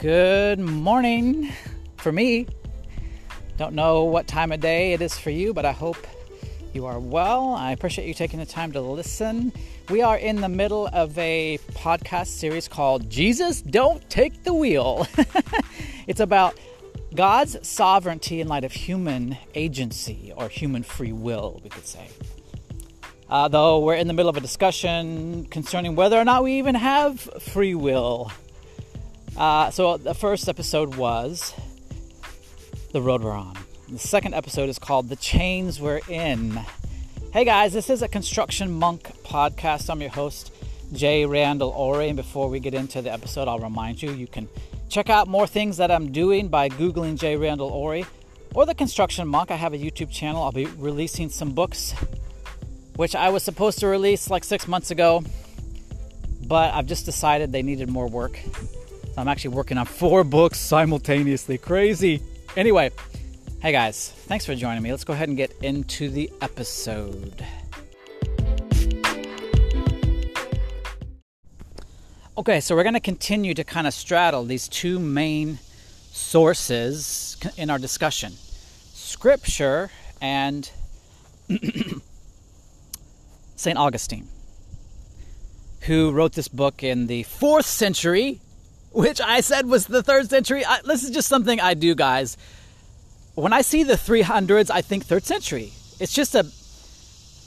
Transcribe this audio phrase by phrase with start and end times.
[0.00, 1.52] Good morning
[1.98, 2.46] for me.
[3.58, 5.98] Don't know what time of day it is for you, but I hope
[6.72, 7.52] you are well.
[7.52, 9.52] I appreciate you taking the time to listen.
[9.90, 15.06] We are in the middle of a podcast series called Jesus Don't Take the Wheel.
[16.06, 16.58] it's about
[17.14, 22.08] God's sovereignty in light of human agency or human free will, we could say.
[23.28, 26.74] Uh, though we're in the middle of a discussion concerning whether or not we even
[26.74, 28.32] have free will.
[29.40, 31.54] Uh, so the first episode was
[32.92, 33.56] The Road We're On.
[33.88, 36.60] The second episode is called The Chains We're In.
[37.32, 39.88] Hey guys, this is a Construction Monk podcast.
[39.88, 40.52] I'm your host,
[40.92, 42.08] Jay Randall Ory.
[42.08, 44.46] And before we get into the episode, I'll remind you you can
[44.90, 48.04] check out more things that I'm doing by Googling Jay Randall Ory
[48.54, 49.50] or The Construction Monk.
[49.50, 50.42] I have a YouTube channel.
[50.42, 51.94] I'll be releasing some books,
[52.96, 55.24] which I was supposed to release like six months ago,
[56.46, 58.38] but I've just decided they needed more work.
[59.20, 61.58] I'm actually working on four books simultaneously.
[61.58, 62.22] Crazy.
[62.56, 62.90] Anyway,
[63.60, 64.90] hey guys, thanks for joining me.
[64.90, 67.44] Let's go ahead and get into the episode.
[72.38, 75.58] Okay, so we're going to continue to kind of straddle these two main
[76.10, 79.90] sources in our discussion Scripture
[80.22, 80.70] and
[83.56, 83.76] St.
[83.76, 84.28] Augustine,
[85.82, 88.40] who wrote this book in the fourth century
[88.92, 90.64] which I said was the third century.
[90.64, 92.36] I, this is just something I do, guys.
[93.34, 95.72] When I see the 300s, I think third century.
[96.00, 96.46] It's just a,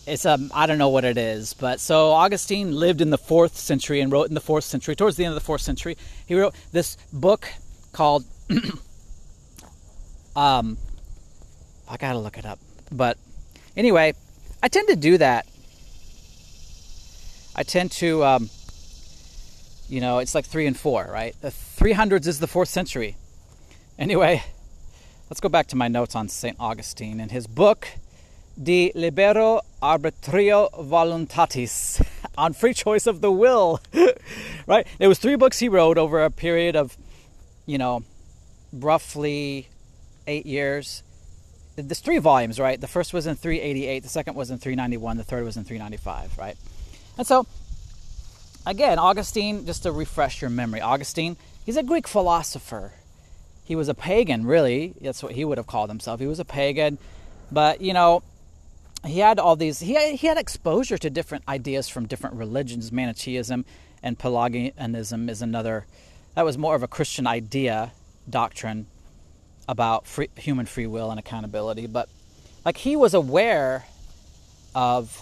[0.09, 3.58] it's a, I don't know what it is, but so Augustine lived in the fourth
[3.58, 4.95] century and wrote in the fourth century.
[4.95, 7.47] Towards the end of the fourth century, he wrote this book
[7.91, 8.23] called,
[10.35, 10.78] um,
[11.89, 12.59] I gotta look it up.
[12.91, 13.17] But
[13.75, 14.13] anyway,
[14.61, 15.45] I tend to do that.
[17.55, 18.23] I tend to.
[18.23, 18.50] Um,
[19.94, 21.36] you know, it's like three and four, right?
[21.41, 23.16] The 300s is the fourth century.
[24.00, 24.44] Anyway,
[25.29, 26.57] let's go back to my notes on St.
[26.59, 27.88] Augustine and his book,
[28.62, 32.03] De Libero Arbitrio Voluntatis,
[32.40, 33.81] on free choice of the will,
[34.67, 34.88] right?
[34.97, 36.97] It was three books he wrote over a period of,
[37.67, 38.03] you know,
[38.72, 39.69] roughly
[40.25, 41.03] eight years.
[41.75, 42.81] There's three volumes, right?
[42.81, 46.35] The first was in 388, the second was in 391, the third was in 395,
[46.40, 46.57] right?
[47.16, 47.46] And so
[48.66, 52.94] again, Augustine, just to refresh your memory, Augustine, he's a Greek philosopher.
[53.66, 54.94] He was a pagan, really.
[55.01, 56.19] That's what he would have called himself.
[56.19, 56.97] He was a pagan,
[57.52, 58.23] but you know,
[59.06, 59.79] he had all these.
[59.79, 62.91] He had, he had exposure to different ideas from different religions.
[62.91, 63.66] Manichaeism
[64.02, 65.85] and Pelagianism is another.
[66.35, 67.91] That was more of a Christian idea,
[68.29, 68.88] doctrine
[69.68, 71.88] about free, human free will and accountability.
[71.88, 72.09] But
[72.66, 73.85] like he was aware
[74.75, 75.22] of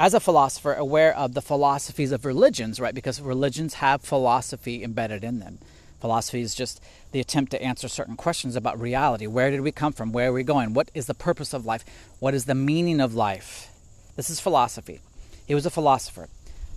[0.00, 2.94] as a philosopher, aware of the philosophies of religions, right?
[2.94, 5.58] Because religions have philosophy embedded in them.
[6.00, 9.26] Philosophy is just the attempt to answer certain questions about reality.
[9.26, 10.12] Where did we come from?
[10.12, 10.72] Where are we going?
[10.72, 11.84] What is the purpose of life?
[12.20, 13.72] What is the meaning of life?
[14.14, 15.00] This is philosophy.
[15.46, 16.28] He was a philosopher.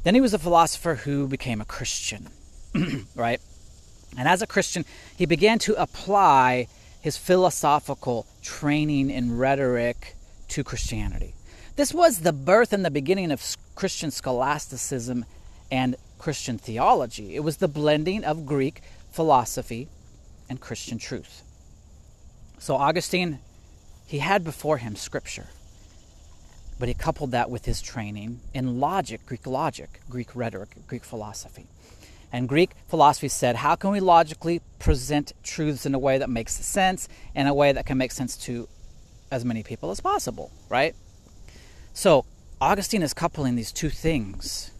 [0.03, 2.29] Then he was a philosopher who became a Christian,
[3.15, 3.39] right?
[4.17, 6.67] And as a Christian, he began to apply
[7.01, 10.15] his philosophical training in rhetoric
[10.49, 11.33] to Christianity.
[11.75, 13.43] This was the birth and the beginning of
[13.75, 15.25] Christian scholasticism
[15.71, 17.35] and Christian theology.
[17.35, 19.87] It was the blending of Greek philosophy
[20.49, 21.43] and Christian truth.
[22.59, 23.39] So Augustine,
[24.05, 25.47] he had before him scripture,
[26.77, 31.67] but he coupled that with his training in logic, Greek logic, Greek rhetoric, Greek philosophy.
[32.33, 36.53] And Greek philosophy said, how can we logically present truths in a way that makes
[36.53, 38.67] sense, in a way that can make sense to
[39.31, 40.95] as many people as possible, right?
[41.93, 42.25] So,
[42.59, 44.71] Augustine is coupling these two things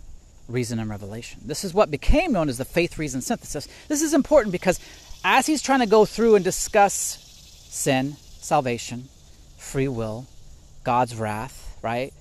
[0.48, 1.42] reason and revelation.
[1.46, 3.68] This is what became known as the faith reason synthesis.
[3.88, 4.80] This is important because
[5.24, 9.08] as he's trying to go through and discuss sin, salvation,
[9.58, 10.28] free will,
[10.84, 12.14] God's wrath, right?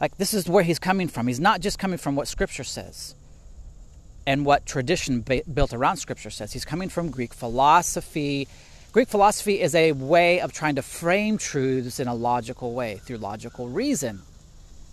[0.00, 1.26] Like, this is where he's coming from.
[1.26, 3.14] He's not just coming from what Scripture says
[4.26, 6.52] and what tradition built around Scripture says.
[6.52, 8.46] He's coming from Greek philosophy
[8.98, 13.16] Greek philosophy is a way of trying to frame truths in a logical way through
[13.16, 14.22] logical reason.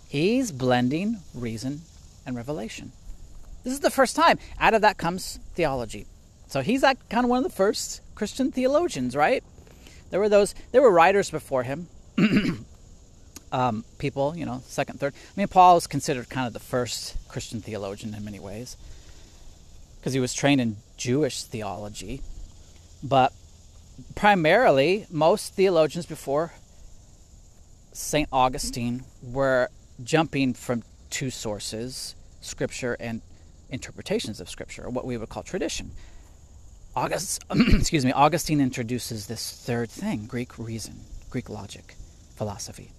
[0.06, 1.80] He's blending reason
[2.24, 2.92] and revelation.
[3.64, 4.38] This is the first time.
[4.60, 6.06] Out of that comes theology.
[6.46, 9.42] So he's like kind of one of the first Christian theologians, right?
[10.10, 11.88] There were those, there were writers before him,
[13.50, 15.14] um, people, you know, second, third.
[15.16, 18.76] I mean, Paul is considered kind of the first Christian theologian in many ways
[19.98, 22.22] because he was trained in Jewish theology.
[23.02, 23.32] But
[24.14, 26.52] primarily, most theologians before
[27.92, 28.28] St.
[28.32, 29.68] Augustine were
[30.02, 33.22] jumping from two sources, Scripture and
[33.70, 35.90] interpretations of Scripture, or what we would call tradition.
[36.94, 41.00] August, excuse me, Augustine introduces this third thing Greek reason,
[41.30, 41.94] Greek logic,
[42.36, 42.92] philosophy.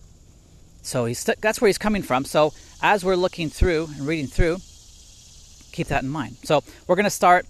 [0.81, 2.23] So he's that's where he's coming from.
[2.23, 4.57] So as we're looking through and reading through,
[5.71, 6.37] keep that in mind.
[6.43, 7.45] So we're going to start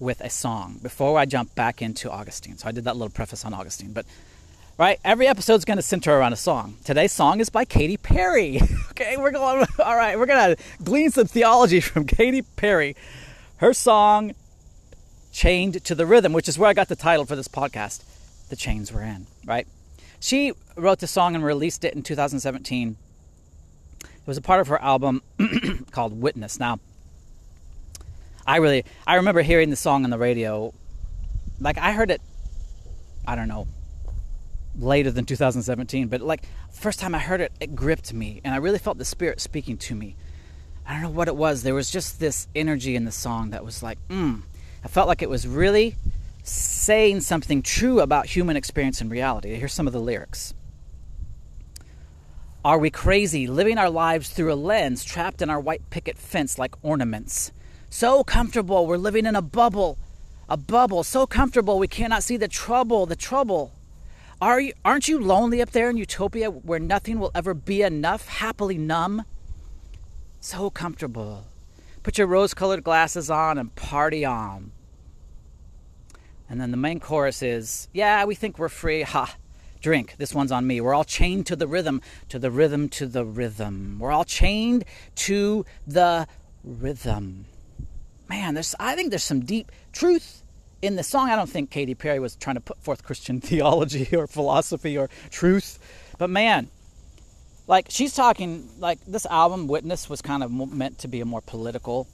[0.00, 2.56] with a song before I jump back into Augustine.
[2.56, 4.06] So I did that little preface on Augustine, but
[4.78, 6.76] right, every episode's going to center around a song.
[6.84, 8.60] Today's song is by Katy Perry.
[8.90, 9.66] okay, we're going.
[9.78, 12.96] All right, we're going to glean some theology from Katy Perry.
[13.56, 14.34] Her song
[15.32, 18.02] chained to the rhythm, which is where I got the title for this podcast.
[18.48, 19.66] The chains were in, right?
[20.20, 22.96] She wrote the song and released it in 2017.
[24.00, 25.22] It was a part of her album
[25.90, 26.58] called Witness.
[26.58, 26.80] Now,
[28.48, 30.72] I really I remember hearing the song on the radio.
[31.60, 32.22] Like I heard it
[33.26, 33.68] I don't know
[34.74, 38.56] later than 2017, but like first time I heard it it gripped me and I
[38.56, 40.16] really felt the spirit speaking to me.
[40.86, 41.62] I don't know what it was.
[41.62, 44.40] There was just this energy in the song that was like, mm.
[44.82, 45.96] I felt like it was really
[46.42, 49.54] saying something true about human experience and reality.
[49.56, 50.54] Here's some of the lyrics.
[52.64, 56.58] Are we crazy, living our lives through a lens, trapped in our white picket fence
[56.58, 57.52] like ornaments?
[57.90, 59.98] So comfortable, we're living in a bubble,
[60.48, 63.72] a bubble, so comfortable we cannot see the trouble, the trouble.
[64.40, 68.28] Are you, aren't you lonely up there in utopia where nothing will ever be enough,
[68.28, 69.24] happily numb?
[70.38, 71.46] So comfortable.
[72.02, 74.70] Put your rose colored glasses on and party on.
[76.48, 79.02] And then the main chorus is, Yeah, we think we're free.
[79.02, 79.34] Ha.
[79.80, 80.16] Drink.
[80.18, 80.80] This one's on me.
[80.80, 83.98] We're all chained to the rhythm, to the rhythm, to the rhythm.
[83.98, 84.84] We're all chained
[85.16, 86.26] to the
[86.62, 87.46] rhythm.
[88.28, 90.42] Man, there's I think there's some deep truth
[90.82, 91.30] in the song.
[91.30, 95.08] I don't think Katy Perry was trying to put forth Christian theology or philosophy or
[95.30, 95.78] truth.
[96.18, 96.68] But man,
[97.66, 101.40] like she's talking like this album Witness was kind of meant to be a more
[101.40, 102.06] political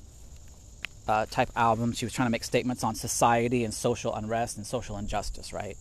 [1.09, 1.93] uh, type album.
[1.93, 5.77] She was trying to make statements on society and social unrest and social injustice, right?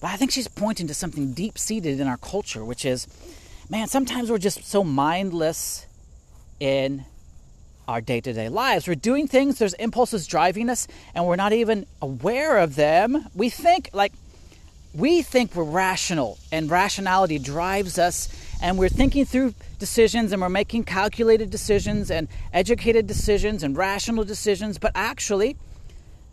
[0.00, 3.06] But I think she's pointing to something deep seated in our culture, which is,
[3.68, 5.86] man, sometimes we're just so mindless
[6.58, 7.04] in
[7.90, 8.86] our day to day lives.
[8.86, 13.26] We're doing things, there's impulses driving us, and we're not even aware of them.
[13.34, 14.12] We think, like,
[14.94, 18.28] we think we're rational, and rationality drives us,
[18.62, 24.24] and we're thinking through decisions, and we're making calculated decisions, and educated decisions, and rational
[24.24, 25.56] decisions, but actually,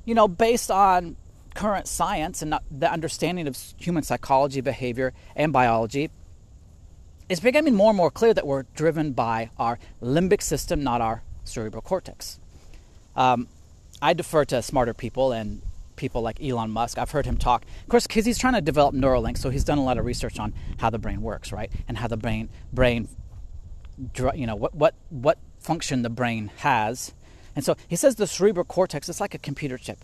[0.06, 1.16] you know, based on
[1.56, 6.12] current science and the understanding of human psychology, behavior, and biology,
[7.30, 11.24] it's becoming more and more clear that we're driven by our limbic system, not our
[11.48, 12.40] cerebral cortex.
[13.16, 13.48] Um,
[14.02, 15.62] I defer to smarter people and
[15.96, 16.98] people like Elon Musk.
[16.98, 19.80] I've heard him talk, of course, because he's trying to develop Neuralink, so he's done
[19.80, 23.10] a lot of research on how the brain works, right, and how the brain brain,
[24.36, 27.14] you know, what what what function the brain has.
[27.56, 29.98] And so he says the cerebral cortex is like a computer chip,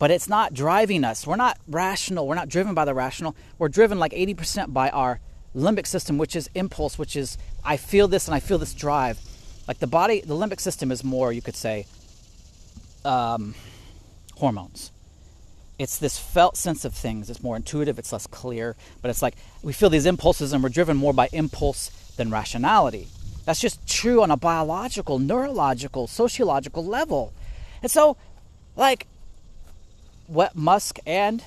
[0.00, 1.26] but it's not driving us.
[1.26, 2.26] We're not rational.
[2.26, 3.36] We're not driven by the rational.
[3.58, 5.20] We're driven like 80% by our
[5.54, 9.20] limbic system, which is impulse, which is I feel this and I feel this drive.
[9.70, 11.86] Like the body, the limbic system is more, you could say,
[13.04, 13.54] um,
[14.34, 14.90] hormones.
[15.78, 17.30] It's this felt sense of things.
[17.30, 20.70] It's more intuitive, it's less clear, but it's like we feel these impulses and we're
[20.70, 23.06] driven more by impulse than rationality.
[23.44, 27.32] That's just true on a biological, neurological, sociological level.
[27.80, 28.16] And so,
[28.74, 29.06] like,
[30.26, 31.44] what Musk and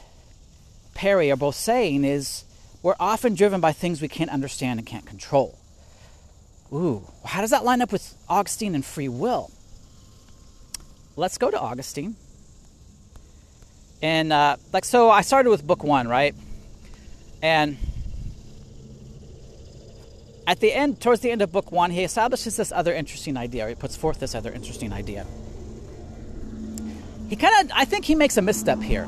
[0.94, 2.46] Perry are both saying is
[2.82, 5.60] we're often driven by things we can't understand and can't control.
[6.74, 9.52] Ooh, how does that line up with Augustine and free will?
[11.16, 12.16] Let's go to Augustine.
[14.02, 16.34] And uh, like so, I started with book one, right?
[17.44, 17.78] And
[20.48, 23.70] at the end, towards the end of book one, he establishes this other interesting idea.
[23.70, 25.26] He puts forth this other interesting idea.
[27.30, 29.08] He kind of, I think he makes a misstep here.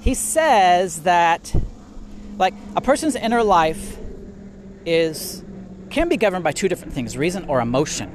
[0.00, 1.54] He says that,
[2.38, 3.96] like, a person's inner life
[4.84, 5.42] is
[5.94, 8.10] can be governed by two different things reason or emotion.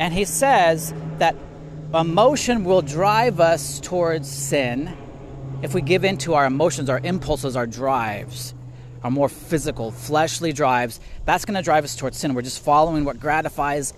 [0.00, 1.36] And he says that
[1.94, 4.92] emotion will drive us towards sin
[5.62, 8.52] if we give in to our emotions, our impulses, our drives,
[9.04, 10.98] our more physical, fleshly drives.
[11.24, 12.34] That's going to drive us towards sin.
[12.34, 13.94] We're just following what gratifies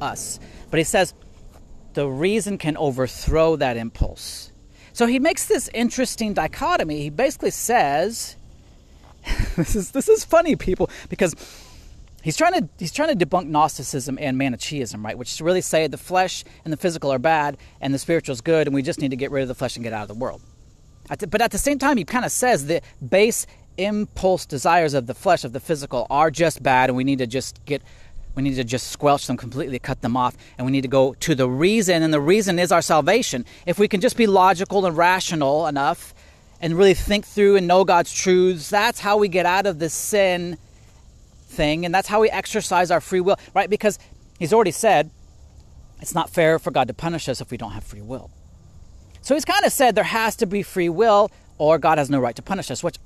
[0.00, 0.40] us.
[0.70, 1.12] But he says
[1.92, 4.50] the reason can overthrow that impulse.
[4.94, 7.02] So he makes this interesting dichotomy.
[7.02, 8.36] He basically says,
[9.56, 11.34] this is this is funny, people, because
[12.22, 15.18] he's trying to he's trying to debunk Gnosticism and Manichaeism, right?
[15.18, 18.40] Which is really say the flesh and the physical are bad and the spiritual is
[18.40, 20.08] good, and we just need to get rid of the flesh and get out of
[20.08, 20.40] the world.
[21.08, 25.14] But at the same time, he kind of says the base impulse desires of the
[25.14, 27.82] flesh of the physical are just bad, and we need to just get
[28.34, 31.14] We need to just squelch them completely, cut them off, and we need to go
[31.14, 33.44] to the reason, and the reason is our salvation.
[33.66, 36.14] If we can just be logical and rational enough
[36.60, 39.92] and really think through and know God's truths, that's how we get out of this
[39.92, 40.56] sin
[41.52, 43.70] thing, and that's how we exercise our free will, right?
[43.70, 43.98] Because
[44.38, 45.10] He's already said
[46.00, 48.30] it's not fair for God to punish us if we don't have free will.
[49.20, 52.18] So He's kind of said there has to be free will, or God has no
[52.18, 52.96] right to punish us, which,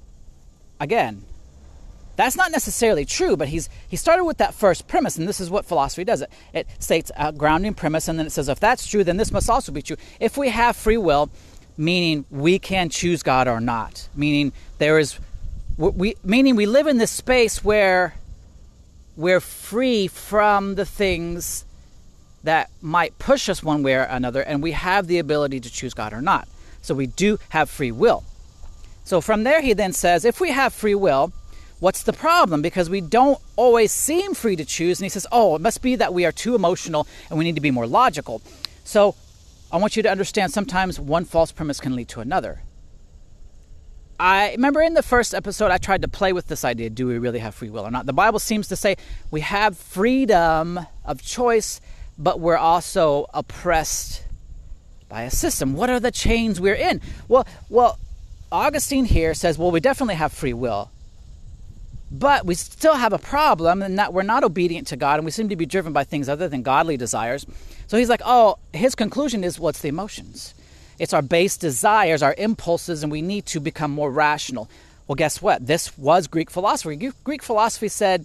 [0.81, 1.25] again,
[2.17, 5.51] that's not necessarily true, but he's he started with that first premise, and this is
[5.51, 6.23] what philosophy does.
[6.23, 9.31] It it states a grounding premise, and then it says if that's true, then this
[9.31, 9.97] must also be true.
[10.19, 11.31] If we have free will,
[11.77, 15.19] meaning we can choose God or not, meaning there is
[15.77, 18.15] we meaning we live in this space where
[19.17, 21.65] we're free from the things
[22.45, 25.95] that might push us one way or another, and we have the ability to choose
[25.95, 26.47] God or not.
[26.83, 28.23] So we do have free will.
[29.05, 31.33] So from there, he then says, if we have free will,
[31.79, 32.63] What's the problem?
[32.63, 34.99] Because we don't always seem free to choose.
[34.99, 37.55] And he says, Oh, it must be that we are too emotional and we need
[37.57, 38.41] to be more logical.
[38.85, 39.15] So
[39.71, 42.61] I want you to understand sometimes one false premise can lead to another.
[44.19, 47.19] I remember in the first episode, I tried to play with this idea do we
[47.19, 48.07] really have free will or not?
[48.07, 48.97] The Bible seems to say
[49.31, 51.81] we have freedom of choice,
[52.19, 54.25] but we're also oppressed
[55.09, 55.75] by a system.
[55.75, 57.01] What are the chains we're in?
[57.29, 57.99] Well, well,
[58.51, 60.91] Augustine here says, well, we definitely have free will.
[62.11, 65.31] But we still have a problem in that we're not obedient to God and we
[65.31, 67.45] seem to be driven by things other than godly desires.
[67.89, 70.55] So he's like, oh, his conclusion is what's the emotions?
[70.99, 74.69] It's our base desires, our impulses, and we need to become more rational.
[75.07, 75.67] Well, guess what?
[75.67, 77.13] This was Greek philosophy.
[77.23, 78.25] Greek philosophy said,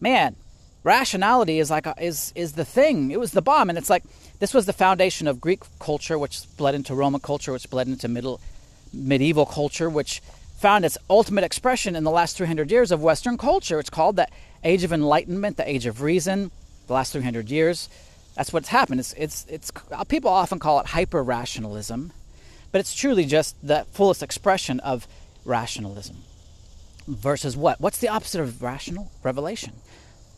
[0.00, 0.36] man,
[0.82, 3.10] rationality is like a, is is the thing.
[3.10, 4.02] It was the bomb, and it's like
[4.38, 8.08] this was the foundation of Greek culture, which bled into Roman culture, which bled into
[8.08, 8.40] middle
[8.92, 10.20] medieval culture, which
[10.58, 13.78] found its ultimate expression in the last 300 years of Western culture.
[13.78, 14.28] It's called the
[14.62, 16.50] Age of Enlightenment, the Age of Reason,
[16.86, 17.88] the last 300 years.
[18.34, 19.00] That's what's happened.
[19.00, 19.72] It's, it's, it's,
[20.08, 22.12] people often call it hyper rationalism,
[22.72, 25.06] but it's truly just the fullest expression of
[25.44, 26.16] rationalism.
[27.06, 27.80] Versus what?
[27.80, 29.10] What's the opposite of rational?
[29.22, 29.72] Revelation.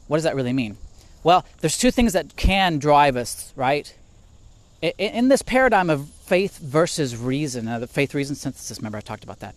[0.07, 0.79] What does that really mean?
[1.23, 3.95] Well, there's two things that can drive us, right?
[4.81, 9.23] In this paradigm of faith versus reason, uh, the faith reason synthesis, remember I talked
[9.23, 9.55] about that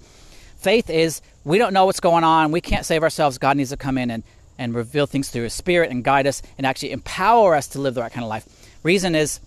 [0.66, 2.52] Faith is we don't know what's going on.
[2.52, 3.38] We can't save ourselves.
[3.38, 4.24] God needs to come in and,
[4.58, 7.94] and reveal things through His Spirit and guide us and actually empower us to live
[7.94, 8.48] the right kind of life.
[8.84, 9.40] Reason is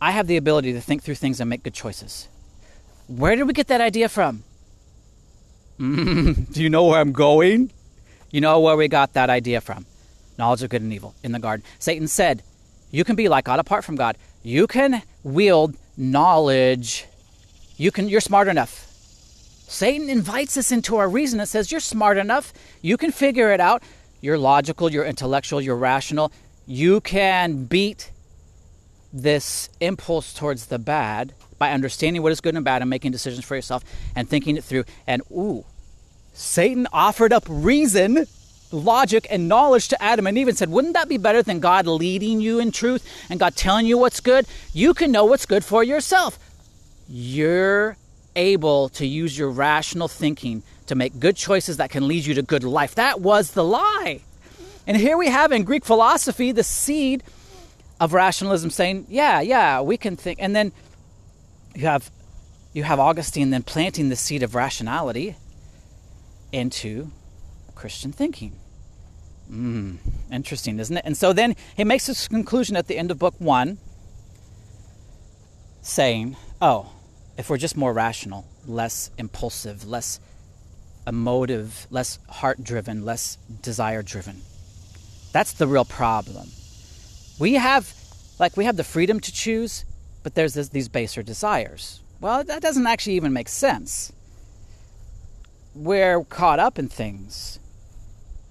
[0.00, 2.28] I have the ability to think through things and make good choices.
[3.06, 4.44] Where did we get that idea from?
[5.78, 7.70] Do you know where I'm going?
[8.30, 9.86] You know where we got that idea from.
[10.38, 11.64] Knowledge of good and evil in the garden.
[11.78, 12.42] Satan said,
[12.90, 14.16] You can be like God apart from God.
[14.42, 17.06] You can wield knowledge.
[17.76, 18.86] You can you're smart enough.
[19.68, 22.52] Satan invites us into our reason and says, You're smart enough.
[22.80, 23.82] You can figure it out.
[24.22, 26.32] You're logical, you're intellectual, you're rational.
[26.64, 28.12] You can beat
[29.12, 33.44] this impulse towards the bad by understanding what is good and bad and making decisions
[33.44, 34.84] for yourself and thinking it through.
[35.08, 35.64] And ooh,
[36.32, 38.26] Satan offered up reason,
[38.70, 41.88] logic, and knowledge to Adam and Eve and said, Wouldn't that be better than God
[41.88, 44.46] leading you in truth and God telling you what's good?
[44.72, 46.38] You can know what's good for yourself.
[47.08, 47.96] You're
[48.36, 52.42] able to use your rational thinking to make good choices that can lead you to
[52.42, 52.94] good life.
[52.94, 54.20] That was the lie.
[54.86, 57.22] And here we have in Greek philosophy the seed
[58.00, 60.42] of rationalism saying, yeah, yeah, we can think.
[60.42, 60.72] And then
[61.74, 62.10] you have
[62.72, 65.36] you have Augustine then planting the seed of rationality
[66.52, 67.10] into
[67.74, 68.56] Christian thinking.
[69.50, 69.98] Mm,
[70.30, 71.02] interesting, isn't it?
[71.04, 73.78] And so then he makes this conclusion at the end of book one,
[75.82, 76.92] saying, Oh,
[77.36, 80.20] if we're just more rational, less impulsive, less
[81.06, 84.42] emotive, less heart driven, less desire driven.
[85.32, 86.48] That's the real problem.
[87.38, 87.92] We have,
[88.38, 89.84] like, we have the freedom to choose,
[90.22, 92.00] but there's this, these baser desires.
[92.20, 94.12] Well, that doesn't actually even make sense.
[95.74, 97.58] We're caught up in things.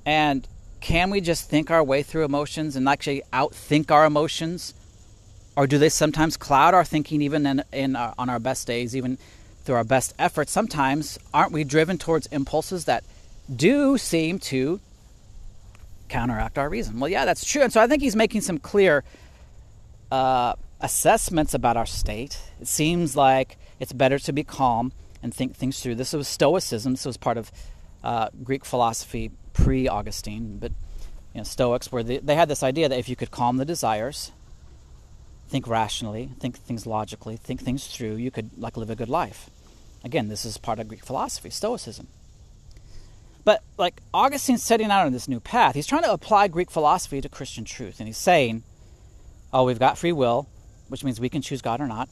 [0.05, 0.47] And
[0.81, 4.73] can we just think our way through emotions and actually outthink our emotions?
[5.55, 8.95] or do they sometimes cloud our thinking even in, in our, on our best days
[8.95, 9.17] even
[9.71, 10.51] through our best efforts.
[10.51, 13.05] Sometimes aren't we driven towards impulses that
[13.55, 14.81] do seem to
[16.09, 16.99] counteract our reason?
[16.99, 17.61] Well yeah that's true.
[17.61, 19.05] And so i think he's making some clear
[20.11, 22.37] uh, assessments about our state.
[22.59, 24.91] It seems like it's better to be calm
[25.23, 25.95] and think things through.
[25.95, 26.91] This was stoicism.
[26.91, 27.49] This was part of
[28.03, 30.57] uh, greek philosophy pre-augustine.
[30.57, 30.73] But
[31.33, 33.63] you know, stoics where they, they had this idea that if you could calm the
[33.63, 34.33] desires
[35.47, 39.49] think rationally, think things logically, think things through, you could like live a good life.
[40.03, 42.07] Again, this is part of Greek philosophy, Stoicism.
[43.43, 45.75] But like Augustine's setting out on this new path.
[45.75, 47.99] He's trying to apply Greek philosophy to Christian truth.
[47.99, 48.63] And he's saying,
[49.51, 50.47] oh, we've got free will,
[50.89, 52.09] which means we can choose God or not.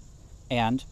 [0.49, 0.83] And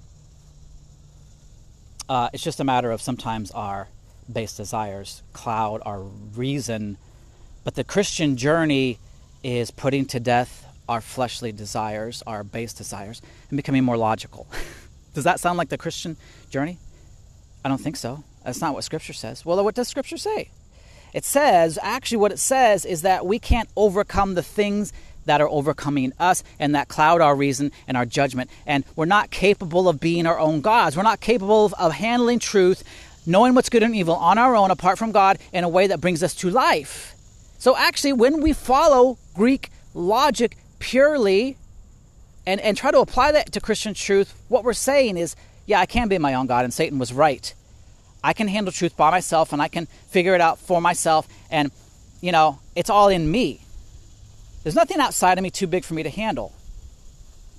[2.09, 3.87] uh, it's just a matter of sometimes our
[4.31, 6.97] base desires cloud our reason.
[7.63, 8.99] But the Christian journey
[9.43, 14.47] is putting to death our fleshly desires, our base desires, and becoming more logical.
[15.13, 16.15] Does that sound like the Christian
[16.49, 16.77] journey?
[17.63, 18.23] I don't think so.
[18.45, 19.45] That's not what Scripture says.
[19.45, 20.49] Well, what does Scripture say?
[21.13, 24.93] It says, actually, what it says is that we can't overcome the things
[25.25, 28.49] that are overcoming us and that cloud our reason and our judgment.
[28.65, 30.97] And we're not capable of being our own gods.
[30.97, 32.83] We're not capable of, of handling truth,
[33.25, 36.01] knowing what's good and evil on our own apart from God in a way that
[36.01, 37.13] brings us to life.
[37.59, 41.57] So, actually, when we follow Greek logic purely
[42.45, 45.35] and, and try to apply that to Christian truth, what we're saying is,
[45.67, 47.53] yeah, I can be my own God, and Satan was right.
[48.23, 51.27] I can handle truth by myself and I can figure it out for myself.
[51.51, 51.71] And,
[52.19, 53.61] you know, it's all in me.
[54.63, 56.51] There's nothing outside of me too big for me to handle.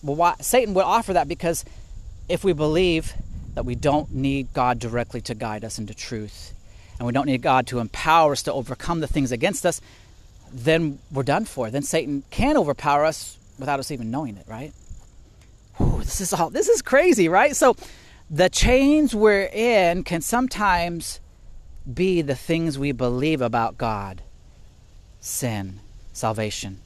[0.02, 1.64] Well, why, Satan would offer that because
[2.28, 3.14] if we believe
[3.54, 6.54] that we don't need God directly to guide us into truth,
[6.98, 9.80] and we don't need God to empower us to overcome the things against us,
[10.52, 11.70] then we're done for.
[11.70, 14.72] Then Satan can overpower us without us even knowing it, right?
[15.78, 17.56] Whew, this is all this is crazy, right?
[17.56, 17.76] So
[18.30, 21.20] the chains we're in can sometimes
[21.92, 24.22] be the things we believe about God
[25.20, 25.80] sin,
[26.12, 26.80] salvation,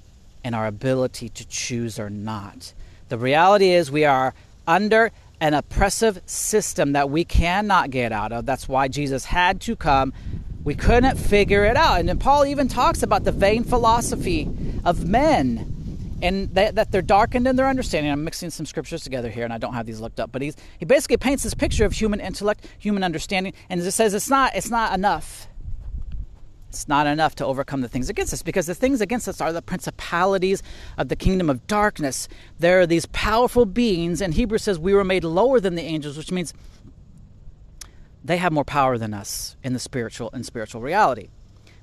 [0.45, 2.73] and our ability to choose or not.
[3.09, 4.35] The reality is we are
[4.67, 8.47] under an oppressive system that we cannot get out of.
[8.47, 10.13] That's why Jesus had to come.
[10.65, 11.99] We couldn't figure it out.
[11.99, 14.49] And then Paul even talks about the vain philosophy
[14.85, 15.72] of men
[16.23, 18.11] and that, that they're darkened in their understanding.
[18.11, 20.57] I'm mixing some scriptures together here, and I don't have these looked up, but he's,
[20.79, 24.55] he basically paints this picture of human intellect, human understanding, and it says it's not
[24.55, 25.49] it's not enough.
[26.69, 29.53] It's not enough to overcome the things against us because the things against us are
[29.53, 30.63] the principalities
[30.97, 32.29] of the kingdom of darkness.
[32.61, 36.17] There are these powerful beings, and Hebrews says we were made lower than the angels,
[36.17, 36.55] which means
[38.25, 41.29] they have more power than us in the spiritual and spiritual reality.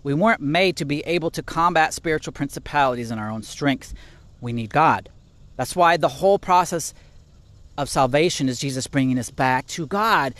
[0.01, 3.93] We weren't made to be able to combat spiritual principalities in our own strength
[4.41, 5.09] we need God.
[5.55, 6.93] That's why the whole process
[7.77, 10.33] of salvation is Jesus bringing us back to God,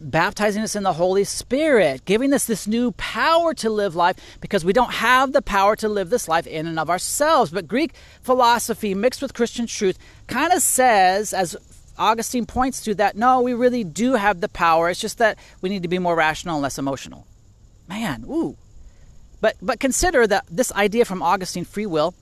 [0.00, 4.64] baptizing us in the Holy Spirit, giving us this new power to live life because
[4.64, 7.50] we don't have the power to live this life in and of ourselves.
[7.50, 11.56] But Greek philosophy mixed with Christian truth kind of says, as
[11.98, 14.90] Augustine points to, that no, we really do have the power.
[14.90, 17.26] It's just that we need to be more rational and less emotional.
[17.88, 18.56] Man, ooh.
[19.40, 22.14] But, but consider that this idea from Augustine, free will,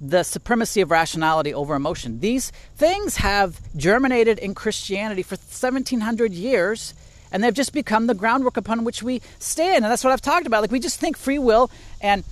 [0.00, 2.20] the supremacy of rationality over emotion.
[2.20, 6.94] These things have germinated in Christianity for 1700 years
[7.30, 9.84] and they've just become the groundwork upon which we stand.
[9.84, 10.62] And that's what I've talked about.
[10.62, 12.24] Like we just think free will and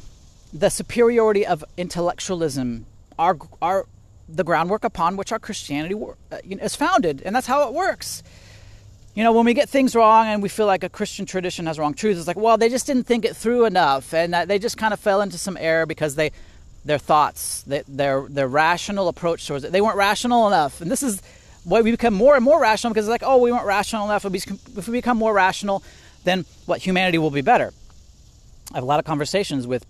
[0.53, 2.87] the superiority of intellectualism
[3.19, 3.87] are are
[4.29, 8.23] the groundwork upon which our Christianity uh, is founded, and that's how it works.
[9.15, 11.79] You know, when we get things wrong and we feel like a Christian tradition has
[11.79, 14.77] wrong truth, it's like, well, they just didn't think it through enough, and they just
[14.77, 16.33] kind of fell into some error because they
[16.87, 19.73] their thoughts, their their rational approach towards it.
[19.73, 21.21] They weren't rational enough, and this is
[21.65, 24.25] why we become more and more rational because it's like, oh, we weren't rational enough.
[24.25, 25.83] If we become more rational,
[26.23, 27.73] then what humanity will be better.
[28.73, 29.85] I have a lot of conversations with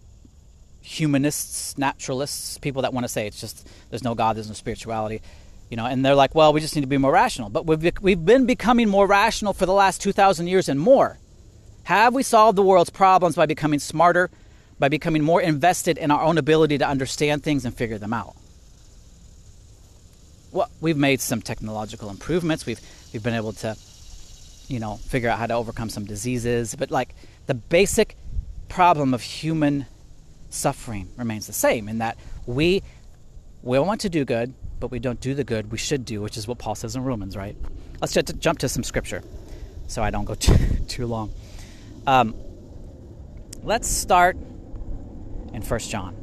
[0.81, 5.21] humanists, naturalists, people that want to say it's just there's no God, there's no spirituality,
[5.69, 7.51] you know, and they're like, well, we just need to be more rational.
[7.51, 11.19] But we've we've been becoming more rational for the last two thousand years and more.
[11.85, 14.31] Have we solved the world's problems by becoming smarter?
[14.79, 18.37] By becoming more invested in our own ability to understand things and figure them out.
[20.53, 22.67] Well, we've made some technological improvements.
[22.67, 22.81] We've
[23.13, 23.77] we've been able to,
[24.69, 27.15] you know, figure out how to overcome some diseases, but like
[27.47, 28.17] the basic
[28.69, 29.87] problem of human
[30.51, 32.83] suffering remains the same in that we
[33.63, 36.37] we want to do good, but we don't do the good we should do, which
[36.37, 37.57] is what Paul says in Romans, right?
[38.01, 39.23] Let's just jump to some scripture
[39.89, 40.57] so I don't go too,
[40.89, 41.33] too long.
[42.07, 42.35] Um,
[43.63, 44.37] let's start
[45.57, 46.15] in 1 John.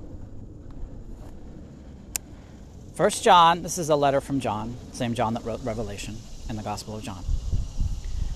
[2.96, 6.16] 1 John, this is a letter from John, same John that wrote Revelation
[6.48, 7.24] and the Gospel of John.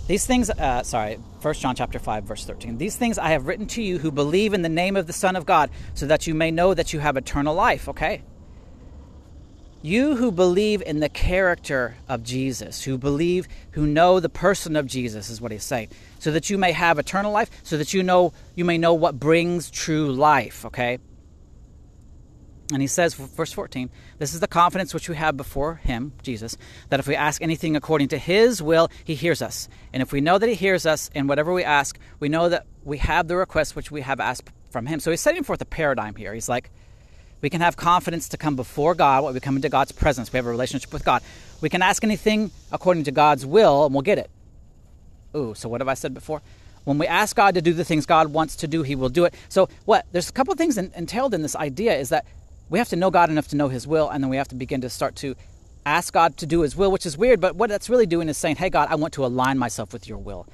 [0.07, 2.79] These things, uh, sorry, 1 John chapter 5, verse 13.
[2.79, 5.35] These things I have written to you who believe in the name of the Son
[5.35, 7.87] of God, so that you may know that you have eternal life.
[7.87, 8.23] Okay?
[9.87, 14.85] You who believe in the character of Jesus, who believe, who know the person of
[14.85, 15.87] Jesus, is what he's saying,
[16.19, 19.17] so that you may have eternal life, so that you know you may know what
[19.17, 20.65] brings true life.
[20.65, 20.99] Okay.
[22.73, 26.57] And he says, verse 14, this is the confidence which we have before him, Jesus,
[26.89, 29.69] that if we ask anything according to his will, he hears us.
[29.93, 32.65] And if we know that he hears us in whatever we ask, we know that
[32.83, 34.99] we have the request which we have asked from him.
[34.99, 36.33] So he's setting forth a paradigm here.
[36.33, 36.71] He's like,
[37.41, 40.31] we can have confidence to come before God, when we come into God's presence.
[40.31, 41.21] We have a relationship with God.
[41.61, 44.29] We can ask anything according to God's will, and we'll get it.
[45.35, 46.41] Ooh, so what have I said before?
[46.83, 49.25] When we ask God to do the things God wants to do, He will do
[49.25, 49.33] it.
[49.49, 50.05] So, what?
[50.11, 52.25] There's a couple of things entailed in this idea is that
[52.69, 54.55] we have to know God enough to know His will, and then we have to
[54.55, 55.35] begin to start to
[55.85, 58.37] ask God to do His will, which is weird, but what that's really doing is
[58.37, 60.47] saying, Hey, God, I want to align myself with your will.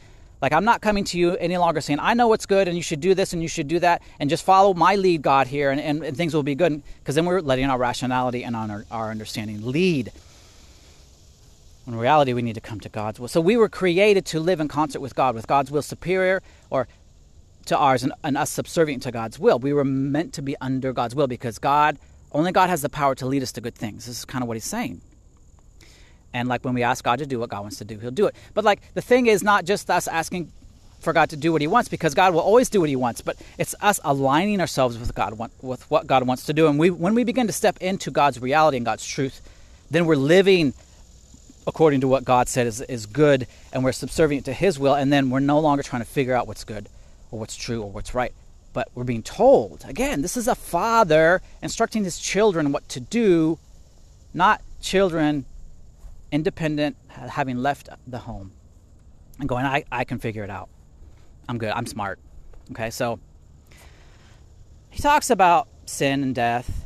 [0.43, 2.83] Like, I'm not coming to you any longer saying, I know what's good and you
[2.83, 5.71] should do this and you should do that and just follow my lead, God, here
[5.71, 6.83] and, and, and things will be good.
[6.99, 10.11] Because then we're letting our rationality and our, our understanding lead.
[11.87, 13.29] In reality, we need to come to God's will.
[13.29, 16.89] So we were created to live in concert with God, with God's will superior or
[17.67, 19.59] to ours and, and us subservient to God's will.
[19.59, 21.97] We were meant to be under God's will because God,
[22.33, 24.07] only God has the power to lead us to good things.
[24.07, 24.99] This is kind of what he's saying.
[26.33, 28.25] And like when we ask God to do what God wants to do, He'll do
[28.25, 28.35] it.
[28.53, 30.51] But like the thing is not just us asking
[30.99, 33.21] for God to do what He wants, because God will always do what He wants.
[33.21, 36.67] But it's us aligning ourselves with God, with what God wants to do.
[36.67, 39.41] And we, when we begin to step into God's reality and God's truth,
[39.91, 40.73] then we're living
[41.67, 44.95] according to what God said is, is good, and we're subservient to His will.
[44.95, 46.87] And then we're no longer trying to figure out what's good
[47.31, 48.33] or what's true or what's right.
[48.73, 49.85] But we're being told.
[49.87, 53.59] Again, this is a father instructing his children what to do,
[54.33, 55.45] not children
[56.33, 58.51] independent, having left the home,
[59.39, 60.67] and going, I, I can figure it out.
[61.47, 61.71] I'm good.
[61.71, 62.19] I'm smart.
[62.71, 63.19] Okay, so
[64.89, 66.85] he talks about sin and death,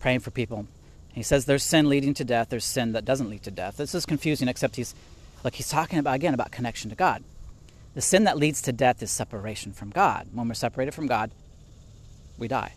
[0.00, 0.66] praying for people.
[1.12, 3.76] He says there's sin leading to death, there's sin that doesn't lead to death.
[3.76, 4.94] This is confusing, except he's
[5.44, 7.22] like he's talking about again about connection to God.
[7.94, 10.28] The sin that leads to death is separation from God.
[10.32, 11.30] When we're separated from God,
[12.38, 12.72] we die.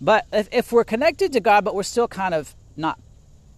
[0.00, 2.98] But if, if we're connected to God, but we're still kind of not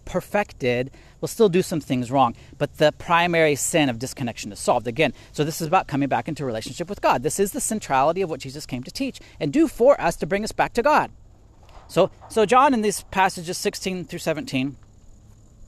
[0.05, 2.35] perfected, we'll still do some things wrong.
[2.57, 4.87] But the primary sin of disconnection is solved.
[4.87, 7.23] Again, so this is about coming back into relationship with God.
[7.23, 10.25] This is the centrality of what Jesus came to teach and do for us to
[10.25, 11.11] bring us back to God.
[11.87, 14.75] So, so John in these passages 16 through 17,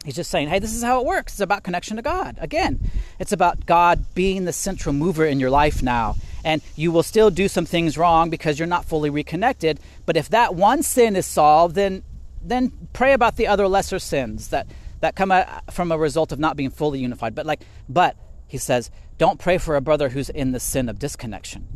[0.05, 1.33] he's just saying, hey, this is how it works.
[1.33, 2.37] It's about connection to God.
[2.39, 2.79] Again,
[3.19, 6.15] it's about God being the central mover in your life now.
[6.43, 9.79] And you will still do some things wrong because you're not fully reconnected.
[10.05, 12.03] But if that one sin is solved, then
[12.43, 14.67] then pray about the other lesser sins that
[15.01, 15.33] that come
[15.69, 17.35] from a result of not being fully unified.
[17.35, 18.15] But like, but
[18.47, 21.67] he says, don't pray for a brother who's in the sin of disconnection.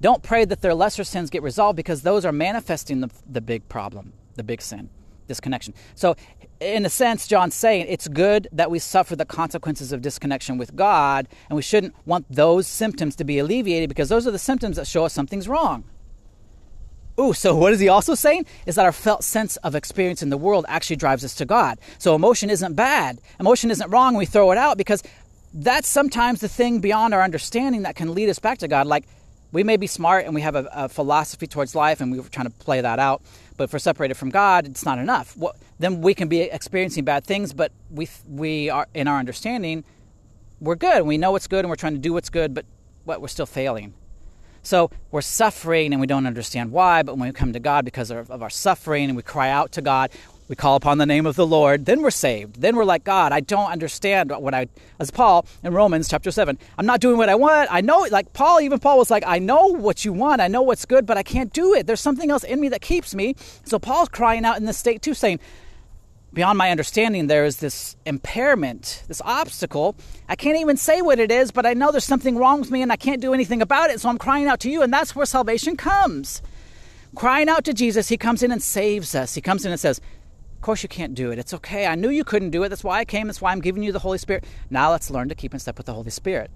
[0.00, 3.68] Don't pray that their lesser sins get resolved because those are manifesting the, the big
[3.68, 4.90] problem, the big sin,
[5.28, 5.74] disconnection.
[5.94, 6.16] So,
[6.58, 10.74] in a sense, John's saying it's good that we suffer the consequences of disconnection with
[10.76, 14.76] God, and we shouldn't want those symptoms to be alleviated because those are the symptoms
[14.76, 15.84] that show us something's wrong.
[17.20, 18.46] Ooh, so what is he also saying?
[18.66, 21.78] Is that our felt sense of experience in the world actually drives us to God.
[21.98, 23.20] So emotion isn't bad.
[23.38, 24.14] Emotion isn't wrong.
[24.14, 25.02] We throw it out because
[25.52, 28.86] that's sometimes the thing beyond our understanding that can lead us back to God.
[28.86, 29.04] Like
[29.52, 32.46] we may be smart and we have a, a philosophy towards life and we're trying
[32.46, 33.22] to play that out,
[33.58, 35.36] but if we're separated from God, it's not enough.
[35.36, 39.84] Well, then we can be experiencing bad things, but we we are in our understanding,
[40.60, 41.04] we're good.
[41.04, 42.64] We know what's good and we're trying to do what's good, but
[43.04, 43.92] what we're still failing.
[44.62, 48.10] So we're suffering and we don't understand why, but when we come to God because
[48.10, 50.10] of, of our suffering and we cry out to God,
[50.48, 52.60] we call upon the name of the Lord, then we're saved.
[52.60, 54.66] Then we're like, God, I don't understand what I,
[54.98, 57.68] as Paul in Romans chapter 7, I'm not doing what I want.
[57.72, 60.40] I know, like Paul, even Paul was like, I know what you want.
[60.40, 61.86] I know what's good, but I can't do it.
[61.86, 63.34] There's something else in me that keeps me.
[63.64, 65.40] So Paul's crying out in this state too, saying,
[66.32, 69.96] beyond my understanding, there is this impairment, this obstacle.
[70.28, 72.82] I can't even say what it is, but I know there's something wrong with me
[72.82, 74.00] and I can't do anything about it.
[74.00, 76.42] So I'm crying out to you, and that's where salvation comes.
[77.14, 79.34] Crying out to Jesus, He comes in and saves us.
[79.34, 80.00] He comes in and says,
[80.56, 81.38] Of course, you can't do it.
[81.38, 81.86] It's okay.
[81.86, 82.70] I knew you couldn't do it.
[82.70, 83.26] That's why I came.
[83.26, 84.44] That's why I'm giving you the Holy Spirit.
[84.70, 86.50] Now let's learn to keep in step with the Holy Spirit,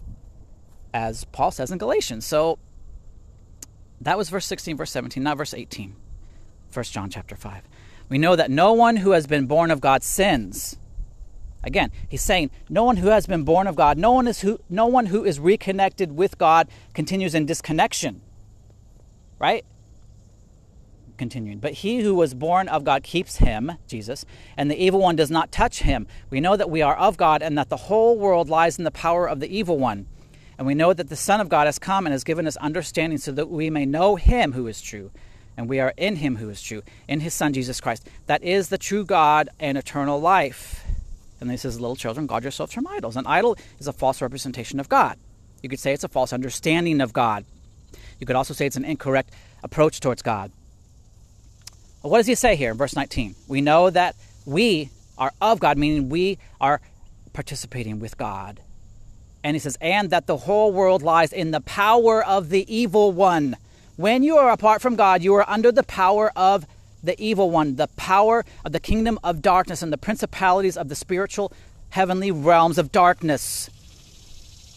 [0.94, 2.24] as Paul says in Galatians.
[2.24, 2.58] So
[4.00, 5.94] that was verse 16, verse 17, not verse 18.
[6.72, 7.62] 1 John chapter 5
[8.08, 10.76] we know that no one who has been born of God sins.
[11.64, 14.60] Again, he's saying no one who has been born of God, no one is who
[14.70, 18.22] no one who is reconnected with God continues in disconnection.
[19.40, 19.64] Right?
[21.16, 21.58] Continuing.
[21.58, 24.24] But he who was born of God keeps him, Jesus,
[24.56, 26.06] and the evil one does not touch him.
[26.30, 28.90] We know that we are of God and that the whole world lies in the
[28.92, 30.06] power of the evil one.
[30.58, 33.18] And we know that the Son of God has come and has given us understanding
[33.18, 35.10] so that we may know him who is true
[35.56, 38.08] and we are in him who is true, in his Son Jesus Christ.
[38.26, 40.84] That is the true God and eternal life.
[41.40, 43.16] And he says, Little children, guard yourselves from idols.
[43.16, 45.18] An idol is a false representation of God.
[45.62, 47.44] You could say it's a false understanding of God.
[48.18, 49.30] You could also say it's an incorrect
[49.62, 50.50] approach towards God.
[52.02, 53.34] What does he say here in verse 19?
[53.48, 54.14] We know that
[54.44, 56.80] we are of God, meaning we are
[57.32, 58.60] participating with God.
[59.42, 63.12] And he says, and that the whole world lies in the power of the evil
[63.12, 63.56] one.
[63.96, 66.66] When you are apart from God, you are under the power of
[67.02, 70.94] the evil one, the power of the kingdom of darkness and the principalities of the
[70.94, 71.50] spiritual
[71.88, 73.70] heavenly realms of darkness.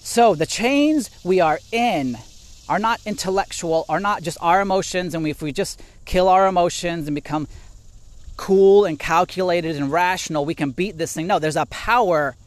[0.01, 2.17] So the chains we are in
[2.69, 7.05] are not intellectual, are not just our emotions, and if we just kill our emotions
[7.05, 7.49] and become
[8.37, 11.27] cool and calculated and rational, we can beat this thing.
[11.27, 12.37] No, there's a power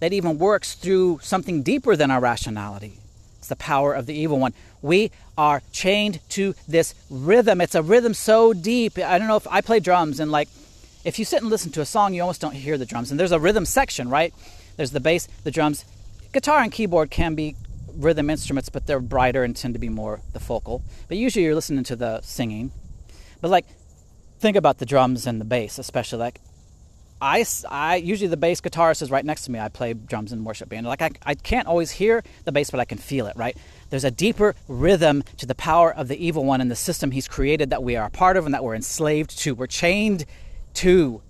[0.00, 2.98] that even works through something deeper than our rationality.
[3.38, 4.54] It's the power of the evil one.
[4.82, 7.60] We are chained to this rhythm.
[7.60, 8.98] It's a rhythm so deep.
[8.98, 10.48] I don't know if I play drums and like
[11.06, 13.12] if you sit and listen to a song, you almost don't hear the drums.
[13.12, 14.34] And there's a rhythm section, right?
[14.76, 15.84] There's the bass, the drums.
[16.32, 17.54] Guitar and keyboard can be
[17.94, 20.82] rhythm instruments, but they're brighter and tend to be more the focal.
[21.06, 22.72] But usually you're listening to the singing.
[23.40, 23.66] But like,
[24.40, 26.40] think about the drums and the bass, especially like.
[27.18, 29.58] I, I usually the bass guitarist is right next to me.
[29.58, 30.86] I play drums in worship band.
[30.86, 33.36] Like I, I can't always hear the bass, but I can feel it.
[33.36, 33.56] Right?
[33.90, 37.28] There's a deeper rhythm to the power of the evil one and the system he's
[37.28, 39.54] created that we are a part of and that we're enslaved to.
[39.54, 40.24] We're chained
[40.74, 41.22] to.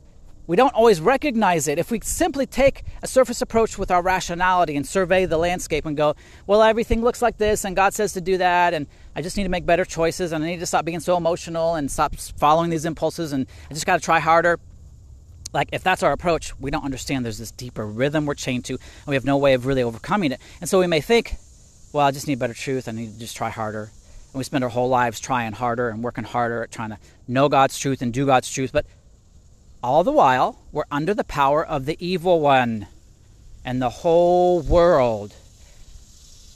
[0.47, 1.79] We don't always recognize it.
[1.79, 5.97] If we simply take a surface approach with our rationality and survey the landscape and
[5.97, 6.15] go,
[6.47, 9.43] well, everything looks like this, and God says to do that, and I just need
[9.43, 12.71] to make better choices, and I need to stop being so emotional and stop following
[12.71, 14.61] these impulses, and I just got to try harder.
[15.53, 18.75] Like, if that's our approach, we don't understand there's this deeper rhythm we're chained to,
[18.75, 20.41] and we have no way of really overcoming it.
[20.61, 21.35] And so we may think,
[21.97, 23.85] well, I just need better truth, I need to just try harder.
[23.85, 27.49] And we spend our whole lives trying harder and working harder at trying to know
[27.49, 28.85] God's truth and do God's truth, but
[29.83, 32.87] all the while, we're under the power of the evil one
[33.65, 35.35] and the whole world.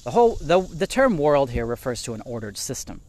[0.05, 3.01] The whole the, the term world here refers to an ordered system.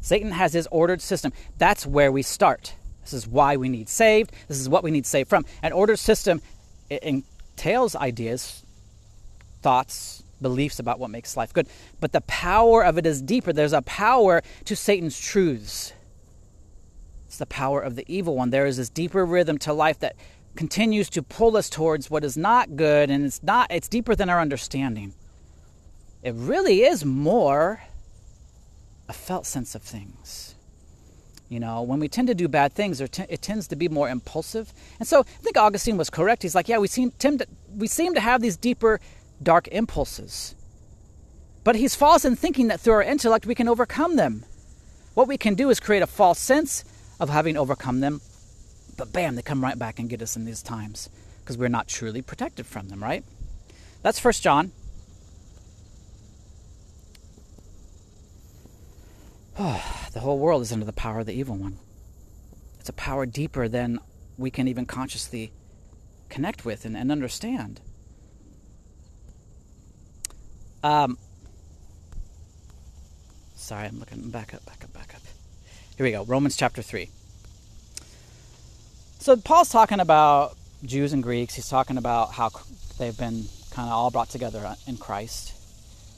[0.00, 1.32] Satan has his ordered system.
[1.58, 2.74] That's where we start.
[3.02, 4.30] This is why we need saved.
[4.46, 5.44] This is what we need saved from.
[5.62, 6.42] An ordered system
[6.90, 8.64] entails ideas,
[9.62, 11.68] thoughts, beliefs about what makes life good.
[12.00, 13.52] But the power of it is deeper.
[13.52, 15.92] There's a power to Satan's truths
[17.26, 18.50] It's the power of the evil one.
[18.50, 20.16] There is this deeper rhythm to life that
[20.56, 24.30] continues to pull us towards what is not good and it's not it's deeper than
[24.30, 25.14] our understanding.
[26.22, 27.82] It really is more
[29.08, 30.54] a felt sense of things.
[31.48, 34.72] You know, when we tend to do bad things, it tends to be more impulsive.
[35.00, 36.42] And so I think Augustine was correct.
[36.42, 39.00] He's like, yeah, we seem, to, we seem to have these deeper,
[39.42, 40.54] dark impulses.
[41.64, 44.44] But he's false in thinking that through our intellect we can overcome them.
[45.14, 46.84] What we can do is create a false sense
[47.18, 48.20] of having overcome them.
[48.96, 51.88] But bam, they come right back and get us in these times because we're not
[51.88, 53.24] truly protected from them, right?
[54.02, 54.72] That's First John.
[59.58, 61.78] Oh, the whole world is under the power of the evil one.
[62.78, 64.00] It's a power deeper than
[64.38, 65.52] we can even consciously
[66.30, 67.80] connect with and, and understand.
[70.82, 71.18] Um,
[73.54, 75.22] sorry, I'm looking back up, back up, back up.
[75.96, 76.24] Here we go.
[76.24, 77.10] Romans chapter 3.
[79.18, 81.54] So Paul's talking about Jews and Greeks.
[81.54, 82.50] He's talking about how
[82.98, 85.52] they've been kind of all brought together in Christ.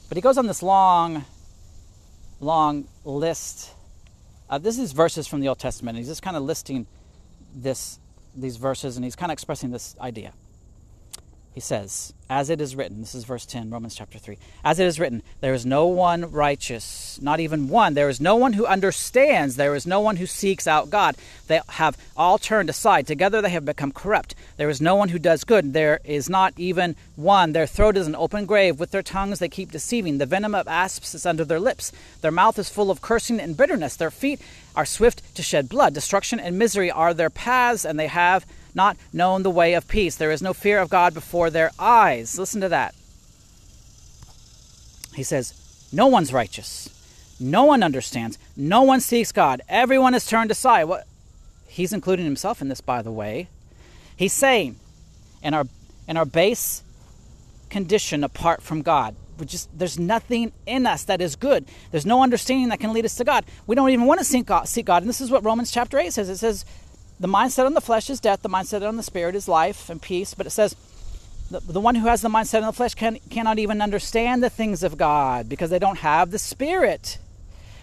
[0.07, 1.25] But he goes on this long,
[2.39, 3.71] long list.
[4.49, 5.97] Uh, this is verses from the Old Testament.
[5.97, 6.87] He's just kind of listing
[7.53, 7.99] this,
[8.35, 10.33] these verses, and he's kind of expressing this idea.
[11.53, 14.39] He says, As it is written, this is verse 10, Romans chapter 3.
[14.63, 17.93] As it is written, there is no one righteous, not even one.
[17.93, 19.55] There is no one who understands.
[19.55, 21.15] There is no one who seeks out God.
[21.45, 23.05] They have all turned aside.
[23.05, 24.33] Together they have become corrupt.
[24.57, 25.73] There is no one who does good.
[25.73, 27.53] There is not even one.
[27.53, 28.79] Their throat is an open grave.
[28.79, 30.17] With their tongues they keep deceiving.
[30.17, 31.91] The venom of asps is under their lips.
[32.21, 33.95] Their mouth is full of cursing and bitterness.
[33.95, 34.41] Their feet
[34.75, 35.93] are swift to shed blood.
[35.93, 38.43] Destruction and misery are their paths, and they have
[38.75, 40.15] not known the way of peace.
[40.15, 42.37] There is no fear of God before their eyes.
[42.37, 42.95] Listen to that.
[45.15, 45.53] He says,
[45.91, 46.89] No one's righteous.
[47.39, 48.37] No one understands.
[48.55, 49.61] No one seeks God.
[49.67, 50.85] Everyone is turned aside.
[50.85, 51.05] What?
[51.67, 53.47] He's including himself in this, by the way.
[54.15, 54.75] He's saying,
[55.41, 55.65] in our
[56.07, 56.83] in our base
[57.69, 61.65] condition apart from God, we just there's nothing in us that is good.
[61.91, 63.45] There's no understanding that can lead us to God.
[63.65, 65.03] We don't even want to seek God, seek God.
[65.03, 66.29] And this is what Romans chapter 8 says.
[66.29, 66.65] It says,
[67.19, 70.01] the mindset on the flesh is death, the mindset on the spirit is life and
[70.01, 70.33] peace.
[70.33, 70.75] But it says,
[71.51, 74.49] the, the one who has the mindset on the flesh can, cannot even understand the
[74.49, 77.19] things of God because they don't have the spirit.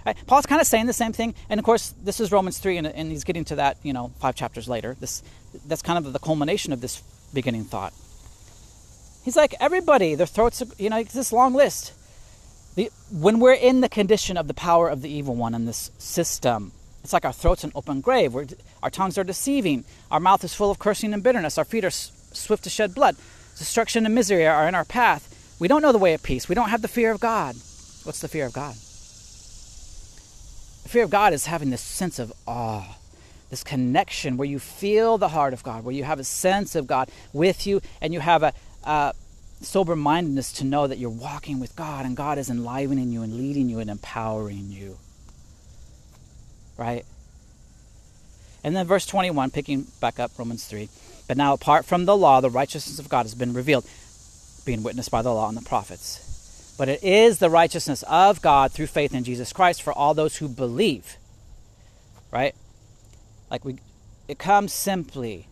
[0.05, 0.17] Right?
[0.27, 2.87] Paul's kind of saying the same thing, and of course, this is Romans three, and,
[2.87, 4.97] and he's getting to that, you know, five chapters later.
[4.99, 5.23] This
[5.67, 7.03] that's kind of the culmination of this
[7.35, 7.93] beginning thought.
[9.25, 11.93] He's like everybody, their throats, you know, it's this long list.
[12.77, 15.91] The, when we're in the condition of the power of the evil one in this
[15.99, 18.35] system, It's like our throat's an open grave.
[18.35, 18.47] We're,
[18.83, 19.85] our tongues are deceiving.
[20.11, 21.59] Our mouth is full of cursing and bitterness.
[21.59, 23.17] Our feet are s- swift to shed blood.
[23.57, 25.57] Destruction and misery are in our path.
[25.59, 26.49] We don't know the way of peace.
[26.49, 27.55] We don't have the fear of God.
[28.05, 28.75] What's the fear of God?
[30.83, 32.97] The fear of God is having this sense of awe,
[33.51, 36.87] this connection where you feel the heart of God, where you have a sense of
[36.87, 38.53] God with you, and you have a,
[38.85, 39.13] a
[39.61, 43.37] sober mindedness to know that you're walking with God and God is enlivening you and
[43.37, 44.97] leading you and empowering you.
[46.81, 47.05] Right?
[48.65, 50.89] And then verse 21, picking back up Romans 3.
[51.29, 53.85] But now, apart from the law, the righteousness of God has been revealed,
[54.65, 56.75] being witnessed by the law and the prophets.
[56.79, 60.39] But it is the righteousness of God through faith in Jesus Christ for all those
[60.39, 61.19] who believe.
[62.31, 62.55] Right?
[63.51, 63.77] Like we,
[64.27, 65.49] it comes simply.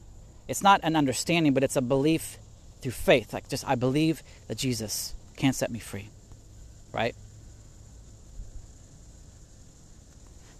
[0.48, 2.38] It's not an understanding, but it's a belief
[2.80, 3.34] through faith.
[3.34, 6.08] Like just, I believe that Jesus can set me free.
[6.90, 7.14] Right?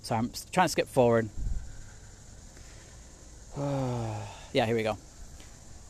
[0.09, 1.29] So I'm trying to skip forward.
[4.55, 4.97] yeah, here we go.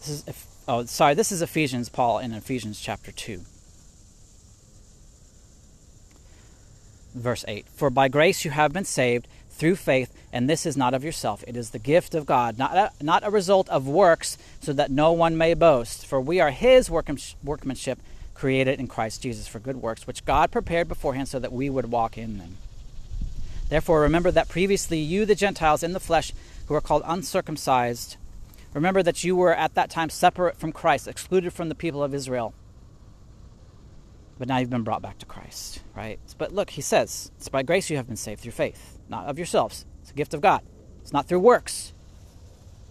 [0.00, 1.14] This is oh, sorry.
[1.14, 3.42] This is Ephesians, Paul in Ephesians chapter two,
[7.14, 7.66] verse eight.
[7.68, 11.44] For by grace you have been saved through faith, and this is not of yourself;
[11.46, 14.90] it is the gift of God, not a, not a result of works, so that
[14.90, 16.04] no one may boast.
[16.04, 18.00] For we are His workmanship,
[18.34, 21.92] created in Christ Jesus for good works, which God prepared beforehand, so that we would
[21.92, 22.56] walk in them.
[23.68, 26.32] Therefore, remember that previously you, the Gentiles in the flesh,
[26.66, 28.16] who are called uncircumcised,
[28.72, 32.14] remember that you were at that time separate from Christ, excluded from the people of
[32.14, 32.54] Israel.
[34.38, 36.18] But now you've been brought back to Christ, right?
[36.38, 39.36] But look, he says, it's by grace you have been saved through faith, not of
[39.36, 39.84] yourselves.
[40.02, 40.62] It's a gift of God.
[41.02, 41.92] It's not through works.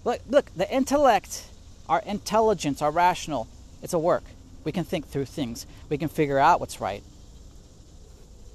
[0.03, 1.45] Look, look, the intellect,
[1.89, 3.47] our intelligence, our rational,
[3.81, 4.23] it's a work.
[4.63, 5.65] We can think through things.
[5.89, 7.03] We can figure out what's right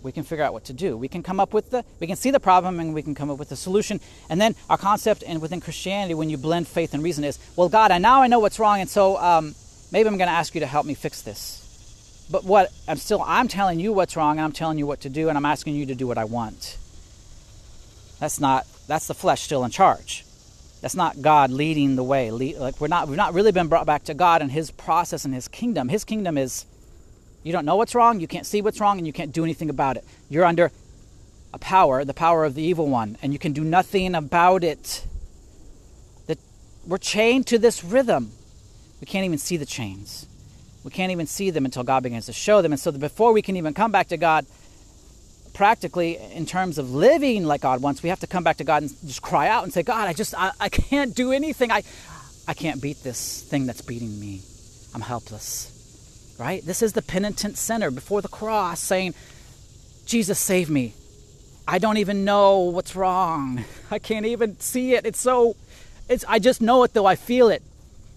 [0.03, 0.97] we can figure out what to do.
[0.97, 3.31] We can come up with the, we can see the problem and we can come
[3.31, 4.01] up with the solution.
[4.29, 7.69] And then our concept, and within Christianity, when you blend faith and reason, is, well,
[7.69, 9.55] God, I now I know what's wrong, and so um,
[9.91, 12.27] maybe I'm going to ask you to help me fix this.
[12.31, 15.09] But what I'm still, I'm telling you what's wrong, and I'm telling you what to
[15.09, 16.79] do, and I'm asking you to do what I want.
[18.19, 20.25] That's not, that's the flesh still in charge.
[20.81, 22.31] That's not God leading the way.
[22.31, 25.33] Like we're not, we've not really been brought back to God and His process and
[25.33, 25.89] His kingdom.
[25.89, 26.65] His kingdom is
[27.43, 29.71] you don't know what's wrong, you can't see what's wrong, and you can't do anything
[29.71, 30.05] about it.
[30.29, 30.71] You're under
[31.53, 35.05] a power, the power of the evil one, and you can do nothing about it.
[36.27, 36.39] That
[36.87, 38.33] we're chained to this rhythm.
[39.01, 40.27] We can't even see the chains.
[40.85, 42.73] We can't even see them until God begins to show them.
[42.73, 44.47] And so before we can even come back to God,
[45.53, 48.83] practically in terms of living like God wants, we have to come back to God
[48.83, 51.71] and just cry out and say, God, I just I, I can't do anything.
[51.71, 51.83] I
[52.47, 54.43] I can't beat this thing that's beating me.
[54.95, 55.72] I'm helpless
[56.39, 56.65] right?
[56.65, 59.15] This is the penitent sinner before the cross saying,
[60.07, 60.95] Jesus, save me.
[61.67, 63.65] I don't even know what's wrong.
[63.91, 65.07] I can't even see it.
[65.07, 65.57] It's so,
[66.09, 67.07] it's, I just know it though.
[67.07, 67.63] I feel it.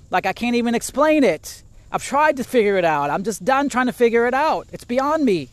[0.10, 1.62] Like I can't even explain it.
[1.92, 3.10] I've tried to figure it out.
[3.10, 4.68] I'm just done trying to figure it out.
[4.72, 5.50] It's beyond me.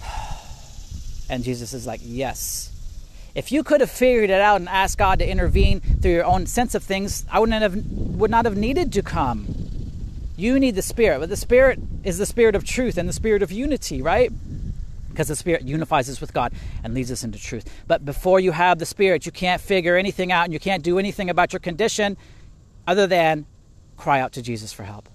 [1.30, 2.68] And Jesus is like, Yes.
[3.34, 6.44] If you could have figured it out and asked God to intervene through your own
[6.46, 7.74] sense of things, I wouldn't have
[8.18, 9.51] would not have needed to come.
[10.36, 13.42] You need the Spirit, but the Spirit is the Spirit of truth and the Spirit
[13.42, 14.32] of unity, right?
[15.10, 17.68] Because the Spirit unifies us with God and leads us into truth.
[17.86, 20.98] But before you have the Spirit, you can't figure anything out and you can't do
[20.98, 22.16] anything about your condition
[22.86, 23.44] other than
[23.96, 25.08] cry out to Jesus for help.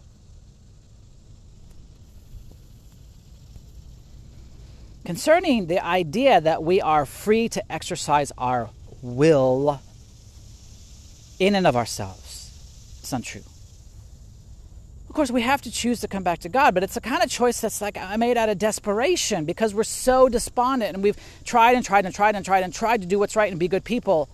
[5.04, 8.70] Concerning the idea that we are free to exercise our
[9.02, 9.82] will
[11.40, 13.42] in and of ourselves, it's untrue
[15.18, 17.30] course, we have to choose to come back to God, but it's a kind of
[17.30, 21.76] choice that's like I made out of desperation because we're so despondent and we've tried
[21.76, 23.84] and tried and tried and tried and tried to do what's right and be good
[23.84, 24.30] people.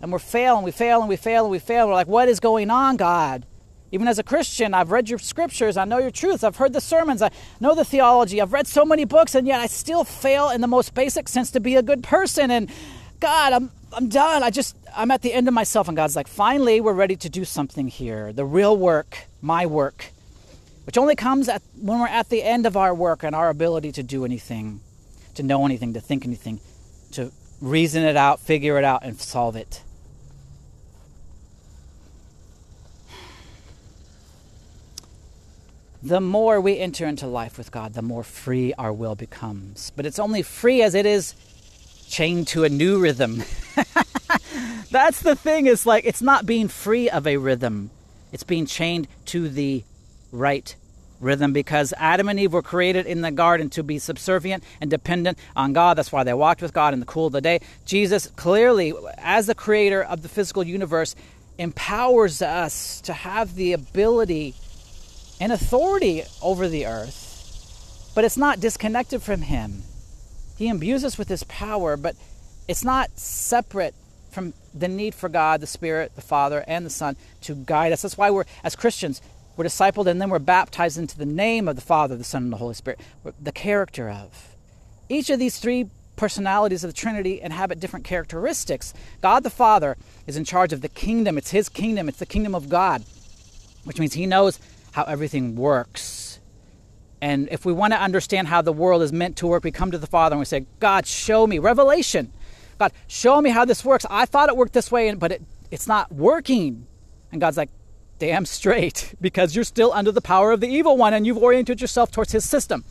[0.00, 1.86] And we're failing, we fail and we fail and we fail.
[1.86, 3.46] We're like, what is going on, God?
[3.92, 6.80] Even as a Christian, I've read your scriptures, I know your truth, I've heard the
[6.80, 10.50] sermons, I know the theology, I've read so many books, and yet I still fail
[10.50, 12.50] in the most basic sense to be a good person.
[12.50, 12.68] And
[13.20, 14.42] God, I'm I'm done.
[14.42, 15.88] I just I'm at the end of myself.
[15.88, 18.32] And God's like, finally, we're ready to do something here.
[18.32, 20.06] The real work my work,
[20.84, 23.92] which only comes at, when we're at the end of our work and our ability
[23.92, 24.80] to do anything,
[25.34, 26.60] to know anything, to think anything,
[27.12, 29.82] to reason it out, figure it out, and solve it.
[36.02, 39.92] The more we enter into life with God, the more free our will becomes.
[39.94, 41.34] But it's only free as it is
[42.10, 43.42] chained to a new rhythm.
[44.90, 47.90] That's the thing, is like it's not being free of a rhythm.
[48.32, 49.84] It's being chained to the
[50.32, 50.74] right
[51.20, 55.38] rhythm because Adam and Eve were created in the garden to be subservient and dependent
[55.54, 55.96] on God.
[55.96, 57.60] That's why they walked with God in the cool of the day.
[57.84, 61.14] Jesus clearly, as the creator of the physical universe,
[61.58, 64.54] empowers us to have the ability
[65.40, 69.82] and authority over the earth, but it's not disconnected from Him.
[70.60, 72.16] He imbues us with His power, but
[72.68, 73.94] it's not separate
[74.30, 78.02] from the need for God, the Spirit, the Father, and the Son to guide us.
[78.02, 79.22] That's why we're, as Christians,
[79.56, 82.52] we're discipled and then we're baptized into the name of the Father, the Son, and
[82.52, 83.00] the Holy Spirit,
[83.40, 84.54] the character of.
[85.08, 88.92] Each of these three personalities of the Trinity inhabit different characteristics.
[89.22, 89.96] God the Father
[90.26, 93.02] is in charge of the kingdom, it's His kingdom, it's the kingdom of God,
[93.84, 94.60] which means He knows
[94.92, 96.29] how everything works.
[97.22, 99.90] And if we want to understand how the world is meant to work, we come
[99.90, 101.58] to the Father and we say, God, show me.
[101.58, 102.32] Revelation.
[102.78, 104.06] God, show me how this works.
[104.08, 106.86] I thought it worked this way, but it, it's not working.
[107.30, 107.68] And God's like,
[108.18, 111.80] damn straight, because you're still under the power of the evil one and you've oriented
[111.80, 112.84] yourself towards his system.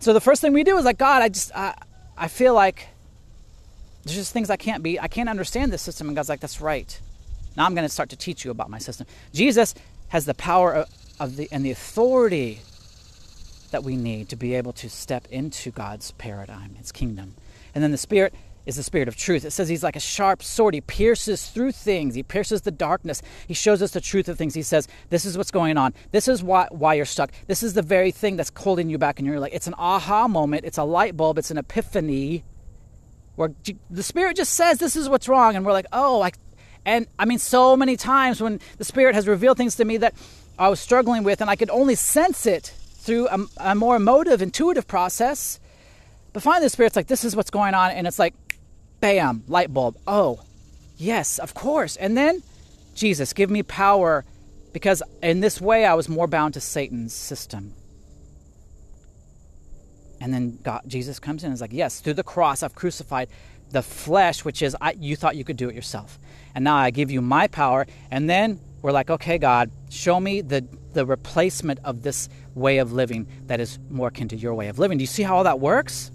[0.00, 1.74] So the first thing we do is like, God, I just, I,
[2.16, 2.88] I feel like
[4.04, 6.08] there's just things I can't be, I can't understand this system.
[6.08, 7.00] And God's like, that's right.
[7.56, 9.06] Now I'm going to start to teach you about my system.
[9.32, 9.74] Jesus
[10.08, 10.88] has the power of,
[11.20, 12.60] of the, and the authority
[13.72, 17.34] that we need to be able to step into God's paradigm, His kingdom.
[17.74, 19.44] And then the Spirit is the Spirit of truth.
[19.44, 20.74] It says He's like a sharp sword.
[20.74, 23.22] He pierces through things, He pierces the darkness.
[23.46, 24.54] He shows us the truth of things.
[24.54, 25.94] He says, This is what's going on.
[26.12, 27.32] This is why, why you're stuck.
[27.46, 29.18] This is the very thing that's holding you back.
[29.18, 32.44] And you're like, it's an aha moment, it's a light bulb, it's an epiphany
[33.34, 33.52] where
[33.90, 35.56] the Spirit just says, This is what's wrong.
[35.56, 36.36] And we're like, Oh, like,
[36.84, 40.14] and I mean, so many times when the Spirit has revealed things to me that
[40.58, 44.40] I was struggling with, and I could only sense it through a, a more emotive,
[44.40, 45.58] intuitive process.
[46.32, 47.90] But finally, the Spirit's like, This is what's going on.
[47.90, 48.34] And it's like,
[49.00, 49.98] bam, light bulb.
[50.06, 50.40] Oh,
[50.96, 51.96] yes, of course.
[51.96, 52.42] And then,
[52.94, 54.24] Jesus, give me power
[54.72, 57.74] because in this way I was more bound to Satan's system.
[60.20, 63.28] And then God, Jesus comes in and is like, Yes, through the cross I've crucified
[63.72, 66.18] the flesh, which is I, you thought you could do it yourself.
[66.54, 67.86] And now I give you my power.
[68.10, 72.92] And then we're like, Okay, God, show me the, the replacement of this way of
[72.92, 74.98] living that is more akin to your way of living.
[74.98, 76.10] Do you see how all that works?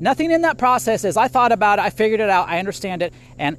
[0.00, 3.02] Nothing in that process is I thought about it, I figured it out, I understand
[3.02, 3.56] it, and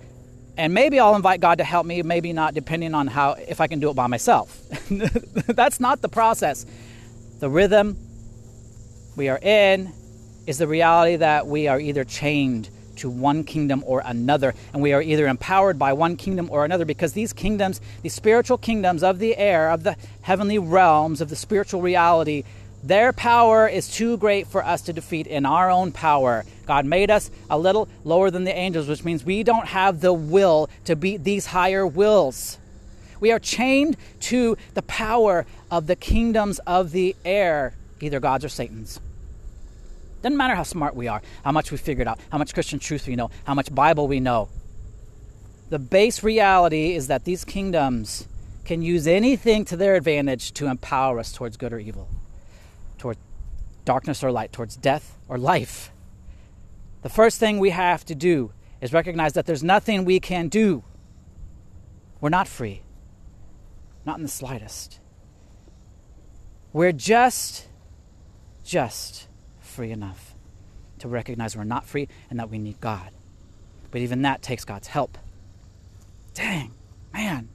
[0.60, 3.68] and maybe I'll invite God to help me, maybe not, depending on how if I
[3.68, 4.60] can do it by myself.
[4.90, 6.66] That's not the process.
[7.40, 7.96] The rhythm
[9.16, 9.94] we are in
[10.48, 14.94] is the reality that we are either chained to one kingdom or another, and we
[14.94, 19.20] are either empowered by one kingdom or another because these kingdoms, these spiritual kingdoms of
[19.20, 22.44] the air, of the heavenly realms, of the spiritual reality,
[22.84, 26.46] their power is too great for us to defeat in our own power.
[26.66, 30.14] God made us a little lower than the angels, which means we don't have the
[30.14, 32.58] will to beat these higher wills.
[33.20, 38.50] We are chained to the power of the kingdoms of the air, either God's or
[38.50, 39.00] Satan's.
[40.22, 43.08] Doesn't matter how smart we are, how much we figured out, how much Christian truth
[43.08, 44.50] we know, how much Bible we know.
[45.70, 48.28] The base reality is that these kingdoms
[48.66, 52.10] can use anything to their advantage to empower us towards good or evil
[52.98, 53.20] towards
[53.86, 55.92] darkness or light, towards death or life.
[57.04, 58.52] The first thing we have to do
[58.82, 60.84] is recognize that there's nothing we can do.
[62.20, 62.82] We're not free,
[64.06, 65.00] not in the slightest.
[66.74, 67.68] We're just,
[68.64, 69.27] just
[69.78, 70.36] free enough
[71.00, 73.12] to recognize we're not free and that we need God.
[73.92, 75.18] But even that takes God's help.
[76.34, 76.72] Dang,
[77.14, 77.50] man.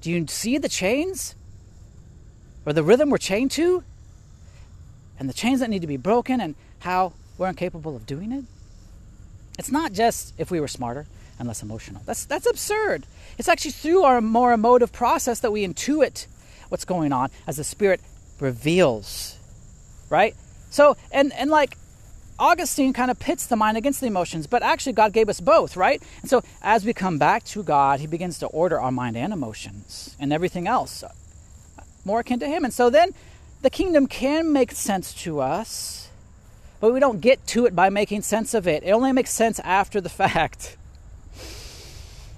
[0.00, 1.34] Do you see the chains?
[2.64, 3.82] Or the rhythm we're chained to?
[5.20, 8.44] and the chains that need to be broken and how we're incapable of doing it.
[9.58, 11.06] It's not just if we were smarter
[11.38, 12.02] and less emotional.
[12.06, 13.04] That's that's absurd.
[13.38, 16.26] It's actually through our more emotive process that we intuit
[16.70, 18.00] what's going on as the spirit
[18.40, 19.36] reveals.
[20.08, 20.34] Right?
[20.70, 21.76] So and and like
[22.38, 25.76] Augustine kind of pits the mind against the emotions, but actually God gave us both,
[25.76, 26.02] right?
[26.22, 29.32] And so as we come back to God, he begins to order our mind and
[29.32, 31.12] emotions and everything else uh,
[32.04, 32.64] more akin to him.
[32.64, 33.10] And so then
[33.60, 36.08] the kingdom can make sense to us,
[36.80, 38.82] but we don't get to it by making sense of it.
[38.84, 40.78] It only makes sense after the fact.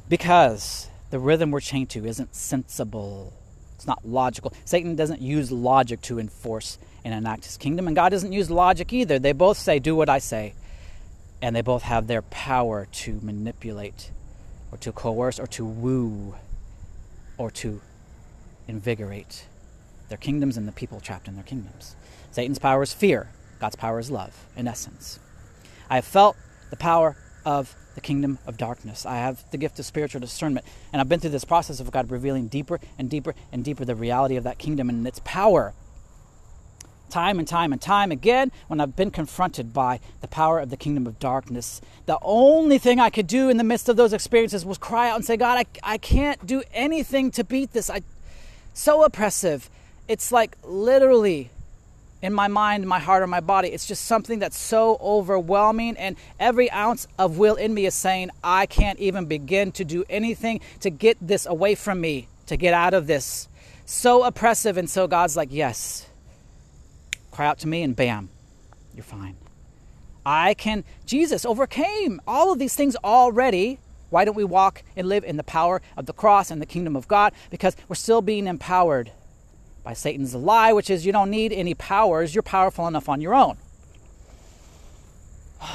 [0.09, 3.35] because the rhythm we're chained to isn't sensible.
[3.76, 4.53] It's not logical.
[4.64, 8.93] Satan doesn't use logic to enforce and enact his kingdom, and God doesn't use logic
[8.93, 9.19] either.
[9.19, 10.55] They both say, Do what I say.
[11.41, 14.11] And they both have their power to manipulate,
[14.71, 16.37] or to coerce, or to woo,
[17.37, 17.81] or to
[18.69, 19.47] invigorate
[20.09, 21.97] their kingdoms and the people trapped in their kingdoms.
[22.31, 25.19] Satan's power is fear, God's power is love, in essence.
[25.89, 26.37] I have felt
[26.71, 29.07] the power of the kingdom of darkness.
[29.07, 30.67] I have the gift of spiritual discernment.
[30.93, 33.95] And I've been through this process of God revealing deeper and deeper and deeper the
[33.95, 35.75] reality of that kingdom and its power.
[37.13, 40.77] Time and time and time again when I've been confronted by the power of the
[40.77, 41.81] kingdom of darkness.
[42.07, 45.17] The only thing I could do in the midst of those experiences was cry out
[45.17, 47.91] and say, God, I, I can't do anything to beat this.
[47.91, 48.01] I
[48.73, 49.69] so oppressive.
[50.09, 51.51] It's like literally
[52.23, 53.69] in my mind, my heart, or my body.
[53.69, 58.31] It's just something that's so overwhelming, and every ounce of will in me is saying,
[58.43, 62.75] I can't even begin to do anything to get this away from me, to get
[62.75, 63.49] out of this.
[63.85, 66.07] So oppressive, and so God's like, Yes,
[67.33, 68.28] cry out to me, and bam,
[68.95, 69.37] you're fine.
[70.24, 73.80] I can, Jesus overcame all of these things already.
[74.11, 76.95] Why don't we walk and live in the power of the cross and the kingdom
[76.95, 77.33] of God?
[77.51, 79.11] Because we're still being empowered
[79.83, 83.35] by Satan's lie, which is you don't need any powers, you're powerful enough on your
[83.35, 83.57] own.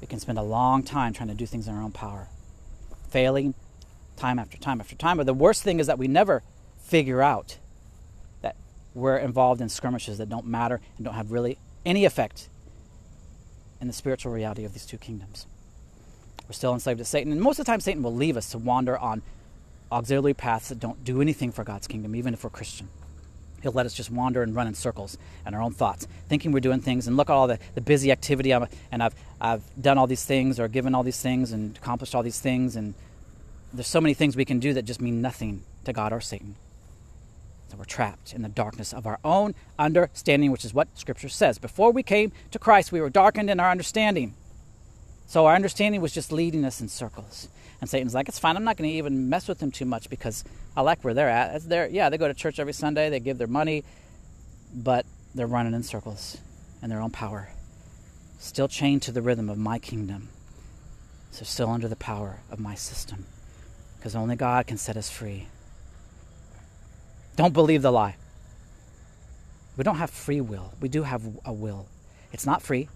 [0.00, 2.28] we can spend a long time trying to do things in our own power,
[3.08, 3.54] failing
[4.16, 5.16] time after time after time.
[5.16, 6.42] But the worst thing is that we never
[6.78, 7.58] figure out
[8.96, 12.48] we're involved in skirmishes that don't matter and don't have really any effect
[13.80, 15.46] in the spiritual reality of these two kingdoms.
[16.48, 18.58] We're still enslaved to Satan, and most of the time, Satan will leave us to
[18.58, 19.20] wander on
[19.92, 22.88] auxiliary paths that don't do anything for God's kingdom, even if we're Christian.
[23.62, 26.60] He'll let us just wander and run in circles and our own thoughts, thinking we're
[26.60, 27.06] doing things.
[27.06, 30.24] And look at all the, the busy activity, I'm, and I've, I've done all these
[30.24, 32.76] things or given all these things and accomplished all these things.
[32.76, 32.94] And
[33.74, 36.56] there's so many things we can do that just mean nothing to God or Satan.
[37.68, 41.58] So we're trapped in the darkness of our own understanding, which is what Scripture says.
[41.58, 44.34] Before we came to Christ, we were darkened in our understanding.
[45.26, 47.48] So our understanding was just leading us in circles.
[47.80, 48.56] And Satan's like, it's fine.
[48.56, 50.44] I'm not going to even mess with them too much because
[50.76, 51.62] I like where they're at.
[51.92, 53.84] Yeah, they go to church every Sunday, they give their money,
[54.72, 55.04] but
[55.34, 56.38] they're running in circles
[56.82, 57.48] in their own power,
[58.38, 60.28] still chained to the rhythm of my kingdom.
[61.32, 63.26] So still under the power of my system
[63.98, 65.48] because only God can set us free.
[67.36, 68.16] Don't believe the lie.
[69.76, 70.72] We don't have free will.
[70.80, 71.86] We do have a will.
[72.32, 72.88] It's not free,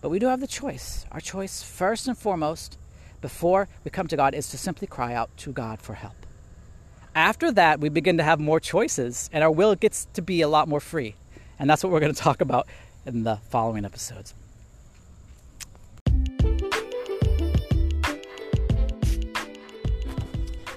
[0.00, 1.06] but we do have the choice.
[1.10, 2.78] Our choice, first and foremost,
[3.20, 6.14] before we come to God, is to simply cry out to God for help.
[7.16, 10.48] After that, we begin to have more choices, and our will gets to be a
[10.48, 11.16] lot more free.
[11.58, 12.68] And that's what we're going to talk about
[13.06, 14.34] in the following episodes.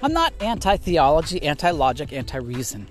[0.02, 2.88] I'm not anti theology, anti logic, anti reason.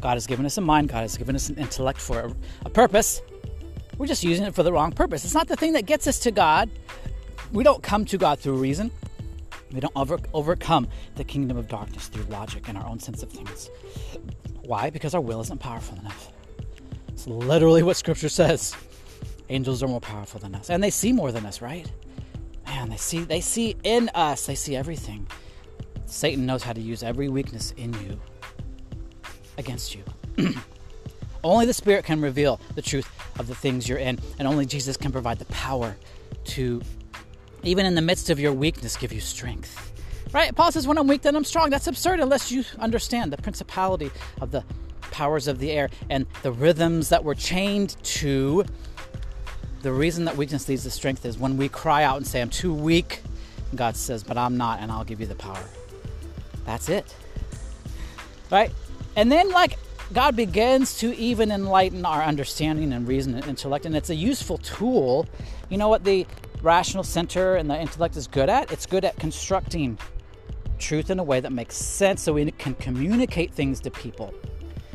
[0.00, 2.36] God has given us a mind, God has given us an intellect for a,
[2.66, 3.22] a purpose.
[3.96, 5.24] We're just using it for the wrong purpose.
[5.24, 6.68] It's not the thing that gets us to God.
[7.52, 8.90] We don't come to God through reason.
[9.72, 13.30] We don't over, overcome the kingdom of darkness through logic and our own sense of
[13.30, 13.70] things.
[14.62, 14.90] Why?
[14.90, 16.32] Because our will isn't powerful enough.
[17.08, 18.76] It's literally what Scripture says.
[19.48, 21.90] Angels are more powerful than us, and they see more than us, right?
[22.66, 24.46] Man, they see they see in us.
[24.46, 25.26] They see everything.
[26.14, 28.20] Satan knows how to use every weakness in you
[29.58, 30.04] against you.
[31.44, 33.10] only the Spirit can reveal the truth
[33.40, 35.96] of the things you're in, and only Jesus can provide the power
[36.44, 36.80] to,
[37.64, 39.92] even in the midst of your weakness, give you strength.
[40.32, 40.54] Right?
[40.54, 41.68] Paul says, When I'm weak, then I'm strong.
[41.68, 44.64] That's absurd unless you understand the principality of the
[45.10, 48.64] powers of the air and the rhythms that we're chained to.
[49.82, 52.50] The reason that weakness leads to strength is when we cry out and say, I'm
[52.50, 53.20] too weak.
[53.74, 55.58] God says, But I'm not, and I'll give you the power.
[56.64, 57.14] That's it.
[58.50, 58.72] Right?
[59.16, 59.78] And then, like,
[60.12, 64.58] God begins to even enlighten our understanding and reason and intellect, and it's a useful
[64.58, 65.26] tool.
[65.70, 66.26] You know what the
[66.62, 68.70] rational center and the intellect is good at?
[68.72, 69.98] It's good at constructing
[70.78, 74.34] truth in a way that makes sense so we can communicate things to people.